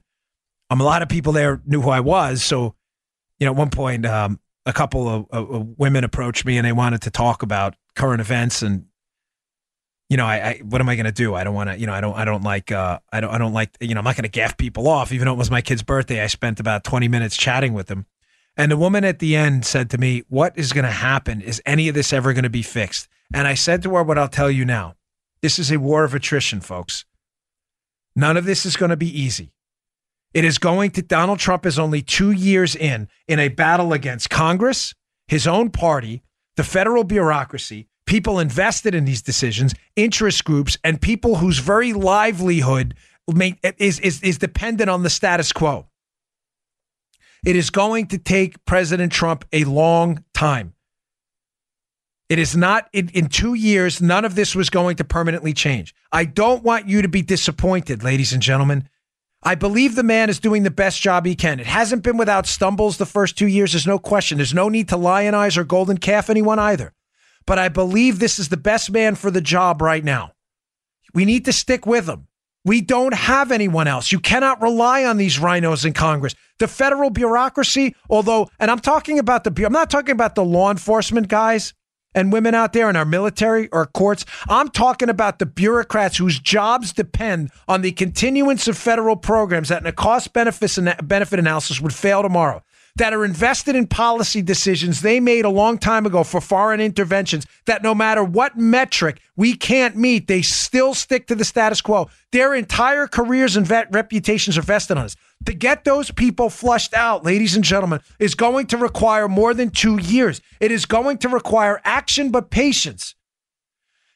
[0.70, 2.44] um, a lot of people there knew who I was.
[2.44, 2.76] So,
[3.40, 6.72] you know, at one point, um, a couple of, of, women approached me and they
[6.72, 8.86] wanted to talk about current events and
[10.10, 11.34] you know, I, I what am I going to do?
[11.34, 13.38] I don't want to, you know, I don't, I don't like, uh, I don't, I
[13.40, 15.12] don't like, you know, I'm not going to gaff people off.
[15.12, 18.06] Even though it was my kid's birthday, I spent about 20 minutes chatting with them.
[18.58, 21.42] And the woman at the end said to me, What is going to happen?
[21.42, 23.08] Is any of this ever going to be fixed?
[23.34, 24.96] And I said to her, What I'll tell you now
[25.42, 27.06] this is a war of attrition, folks.
[28.16, 29.52] None of this is going to be easy.
[30.34, 34.30] It is going to, Donald Trump is only two years in, in a battle against
[34.30, 34.94] Congress,
[35.28, 36.24] his own party,
[36.56, 42.96] the federal bureaucracy, people invested in these decisions, interest groups, and people whose very livelihood
[43.78, 45.88] is, is, is dependent on the status quo.
[47.46, 50.74] It is going to take President Trump a long time.
[52.28, 55.94] It is not in, in, two years, none of this was going to permanently change.
[56.12, 58.90] I don't want you to be disappointed, ladies and gentlemen.
[59.48, 61.60] I believe the man is doing the best job he can.
[61.60, 63.74] It hasn't been without stumbles the first two years.
[63.74, 64.40] There's no question.
[64.40, 66.94] There's no need to lionize or golden calf anyone either.
[67.46, 70.32] But I believe this is the best man for the job right now.
[71.14, 72.28] We need to stick with him.
[72.66, 74.12] We don't have anyone else.
[74.12, 76.34] You cannot rely on these RINOs in Congress.
[76.58, 80.72] The federal bureaucracy, although, and I'm talking about the, I'm not talking about the law
[80.72, 81.76] enforcement guys
[82.16, 84.26] and women out there in our military or courts.
[84.50, 89.82] I'm talking about the bureaucrats whose jobs depend on the continuance of federal programs that
[89.82, 92.64] in a cost benefit analysis would fail tomorrow
[92.98, 97.46] that are invested in policy decisions they made a long time ago for foreign interventions
[97.66, 102.10] that no matter what metric we can't meet, they still stick to the status quo.
[102.32, 105.16] Their entire careers and vet reputations are vested on us.
[105.46, 109.70] To get those people flushed out, ladies and gentlemen, is going to require more than
[109.70, 110.42] two years.
[110.60, 113.15] It is going to require action, but patience.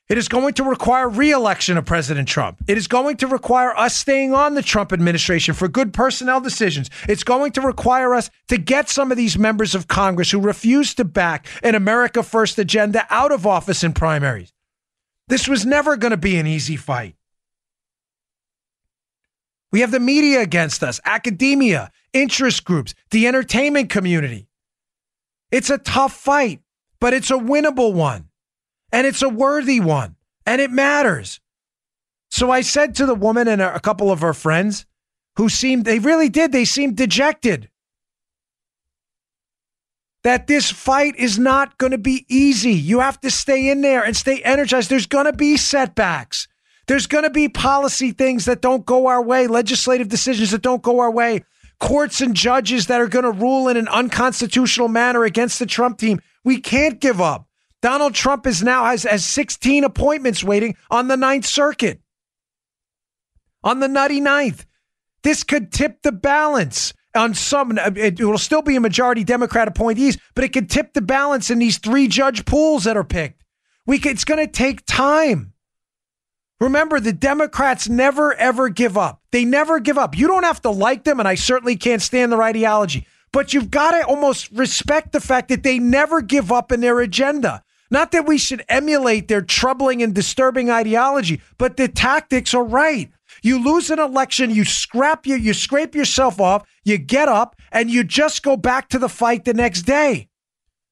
[0.10, 2.64] It is going to require reelection of President Trump.
[2.68, 6.90] It is going to require us staying on the Trump administration for good personnel decisions.
[7.08, 10.96] It's going to require us to get some of these members of Congress who refuse
[10.96, 14.52] to back an America First agenda out of office in primaries.
[15.28, 17.16] This was never going to be an easy fight.
[19.72, 24.48] We have the media against us, academia, interest groups, the entertainment community.
[25.52, 26.62] It's a tough fight,
[27.00, 28.29] but it's a winnable one.
[28.92, 30.16] And it's a worthy one.
[30.46, 31.40] And it matters.
[32.32, 34.86] So I said to the woman and a couple of her friends
[35.36, 37.70] who seemed, they really did, they seemed dejected.
[40.24, 42.74] That this fight is not going to be easy.
[42.74, 44.90] You have to stay in there and stay energized.
[44.90, 46.48] There's going to be setbacks.
[46.88, 50.82] There's going to be policy things that don't go our way, legislative decisions that don't
[50.82, 51.44] go our way,
[51.80, 56.00] courts and judges that are going to rule in an unconstitutional manner against the Trump
[56.00, 56.20] team.
[56.44, 57.48] We can't give up.
[57.82, 62.02] Donald Trump is now has, has 16 appointments waiting on the Ninth Circuit
[63.64, 64.66] on the nutty ninth.
[65.24, 67.78] This could tip the balance on some.
[67.78, 71.50] Uh, it will still be a majority Democrat appointees, but it could tip the balance
[71.50, 73.44] in these three judge pools that are picked.
[73.86, 75.54] We could, it's going to take time.
[76.62, 79.22] Remember, the Democrats never ever give up.
[79.32, 80.18] They never give up.
[80.18, 83.72] You don't have to like them, and I certainly can't stand their ideology, but you've
[83.72, 87.64] got to almost respect the fact that they never give up in their agenda.
[87.92, 93.12] Not that we should emulate their troubling and disturbing ideology, but the tactics are right.
[93.42, 97.90] You lose an election, you scrap you, you scrape yourself off, you get up, and
[97.90, 100.28] you just go back to the fight the next day.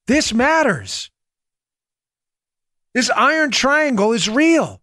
[0.07, 1.11] This matters.
[2.93, 4.81] This iron triangle is real.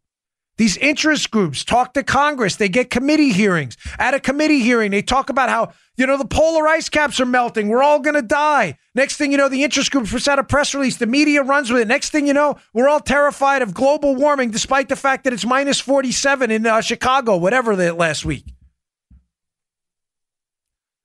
[0.57, 2.57] These interest groups talk to Congress.
[2.57, 3.77] They get committee hearings.
[3.99, 7.27] At a committee hearing, they talk about how, you know, the polar ice caps are
[7.27, 7.69] melting.
[7.69, 8.79] We're all going to die.
[8.95, 10.97] Next thing you know, the interest groups puts out a press release.
[10.97, 11.89] The media runs with it.
[11.89, 15.45] Next thing you know, we're all terrified of global warming, despite the fact that it's
[15.45, 18.45] minus 47 in uh, Chicago, whatever the last week.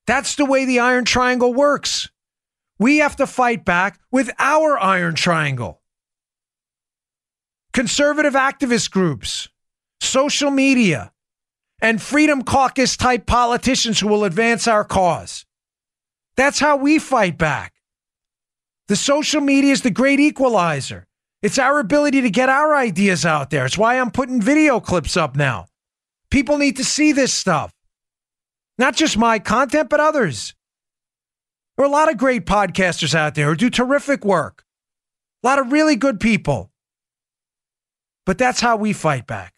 [0.06, 2.10] That's the way the Iron Triangle works.
[2.78, 5.79] We have to fight back with our Iron Triangle
[7.80, 9.48] conservative activist groups,
[10.02, 11.14] social media,
[11.82, 15.46] and Freedom Caucus type politicians who will advance our cause.
[16.36, 17.76] That's how we fight back.
[18.90, 21.08] The social media is the great equalizer.
[21.42, 23.66] It's our ability to get our ideas out there.
[23.66, 25.68] It's why I'm putting video clips up now.
[26.30, 27.72] People need to see this stuff.
[28.78, 30.54] Not just my content, but others.
[31.78, 34.66] There are a lot of great podcasters out there who do terrific work.
[35.46, 36.69] A lot of really good people.
[38.30, 39.56] But that's how we fight back.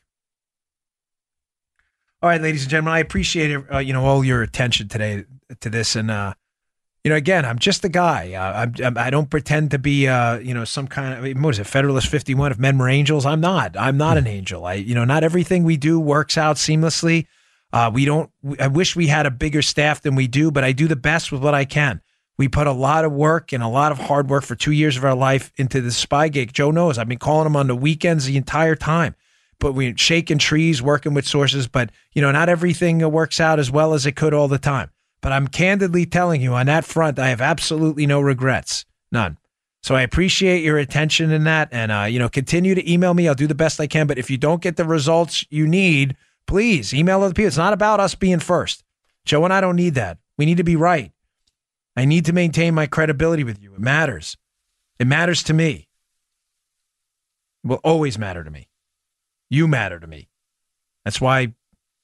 [2.21, 5.25] All right, ladies and gentlemen, I appreciate uh, you know all your attention today
[5.59, 6.35] to this, and uh,
[7.03, 8.31] you know, again, I'm just a guy.
[8.31, 11.59] Uh, I'm, I don't pretend to be, uh, you know, some kind of what is
[11.59, 12.53] it, Federalist 51?
[12.53, 13.75] If men were angels, I'm not.
[13.75, 14.65] I'm not an angel.
[14.65, 17.27] I, you know, not everything we do works out seamlessly.
[17.73, 18.31] Uh, we don't.
[18.57, 21.29] I wish we had a bigger staff than we do, but I do the best
[21.29, 22.01] with what I can.
[22.41, 24.97] We put a lot of work and a lot of hard work for two years
[24.97, 26.51] of our life into the Spygate.
[26.51, 26.97] Joe knows.
[26.97, 29.13] I've been calling him on the weekends the entire time.
[29.59, 31.67] But we're shaking trees, working with sources.
[31.67, 34.89] But, you know, not everything works out as well as it could all the time.
[35.21, 38.85] But I'm candidly telling you on that front, I have absolutely no regrets.
[39.11, 39.37] None.
[39.83, 41.69] So I appreciate your attention in that.
[41.71, 43.27] And, uh, you know, continue to email me.
[43.27, 44.07] I'll do the best I can.
[44.07, 46.17] But if you don't get the results you need,
[46.47, 47.49] please email other people.
[47.49, 48.83] It's not about us being first.
[49.25, 50.17] Joe and I don't need that.
[50.39, 51.11] We need to be right.
[51.95, 53.73] I need to maintain my credibility with you.
[53.73, 54.37] It matters.
[54.99, 55.87] It matters to me.
[57.63, 58.69] It will always matter to me.
[59.49, 60.29] You matter to me.
[61.03, 61.53] That's why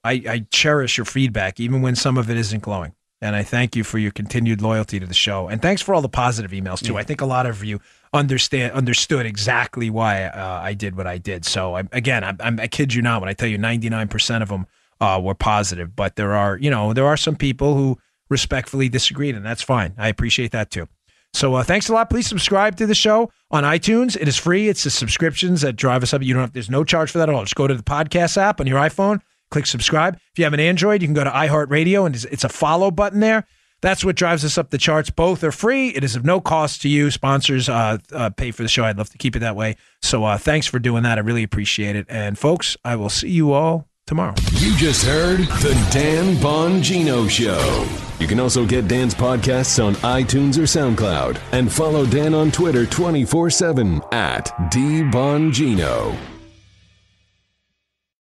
[0.03, 2.93] I, I cherish your feedback, even when some of it isn't glowing.
[3.21, 5.47] And I thank you for your continued loyalty to the show.
[5.47, 6.93] And thanks for all the positive emails too.
[6.93, 6.99] Yeah.
[6.99, 7.79] I think a lot of you
[8.13, 11.43] understand understood exactly why uh, I did what I did.
[11.43, 14.49] So I, again, I, I'm, I kid you not when I tell you 99% of
[14.49, 14.67] them
[15.01, 15.95] uh, were positive.
[15.95, 17.97] But there are, you know, there are some people who
[18.29, 19.93] respectfully disagreed, and that's fine.
[19.97, 20.87] I appreciate that too.
[21.33, 22.09] So uh, thanks a lot.
[22.09, 24.15] Please subscribe to the show on iTunes.
[24.19, 24.69] It is free.
[24.69, 26.23] It's the subscriptions that drive us up.
[26.23, 26.53] You don't have.
[26.53, 27.43] There's no charge for that at all.
[27.43, 29.19] Just go to the podcast app on your iPhone,
[29.51, 30.15] click subscribe.
[30.15, 33.19] If you have an Android, you can go to iHeartRadio, and it's a follow button
[33.19, 33.45] there.
[33.81, 35.11] That's what drives us up the charts.
[35.11, 35.89] Both are free.
[35.89, 37.11] It is of no cost to you.
[37.11, 38.83] Sponsors uh, uh, pay for the show.
[38.83, 39.75] I'd love to keep it that way.
[40.01, 41.19] So uh, thanks for doing that.
[41.19, 42.07] I really appreciate it.
[42.09, 44.33] And folks, I will see you all tomorrow.
[44.53, 48.06] You just heard the Dan Bongino Show.
[48.19, 52.85] You can also get Dan's podcasts on iTunes or SoundCloud and follow Dan on Twitter
[52.85, 56.36] 24 7 at DBongino.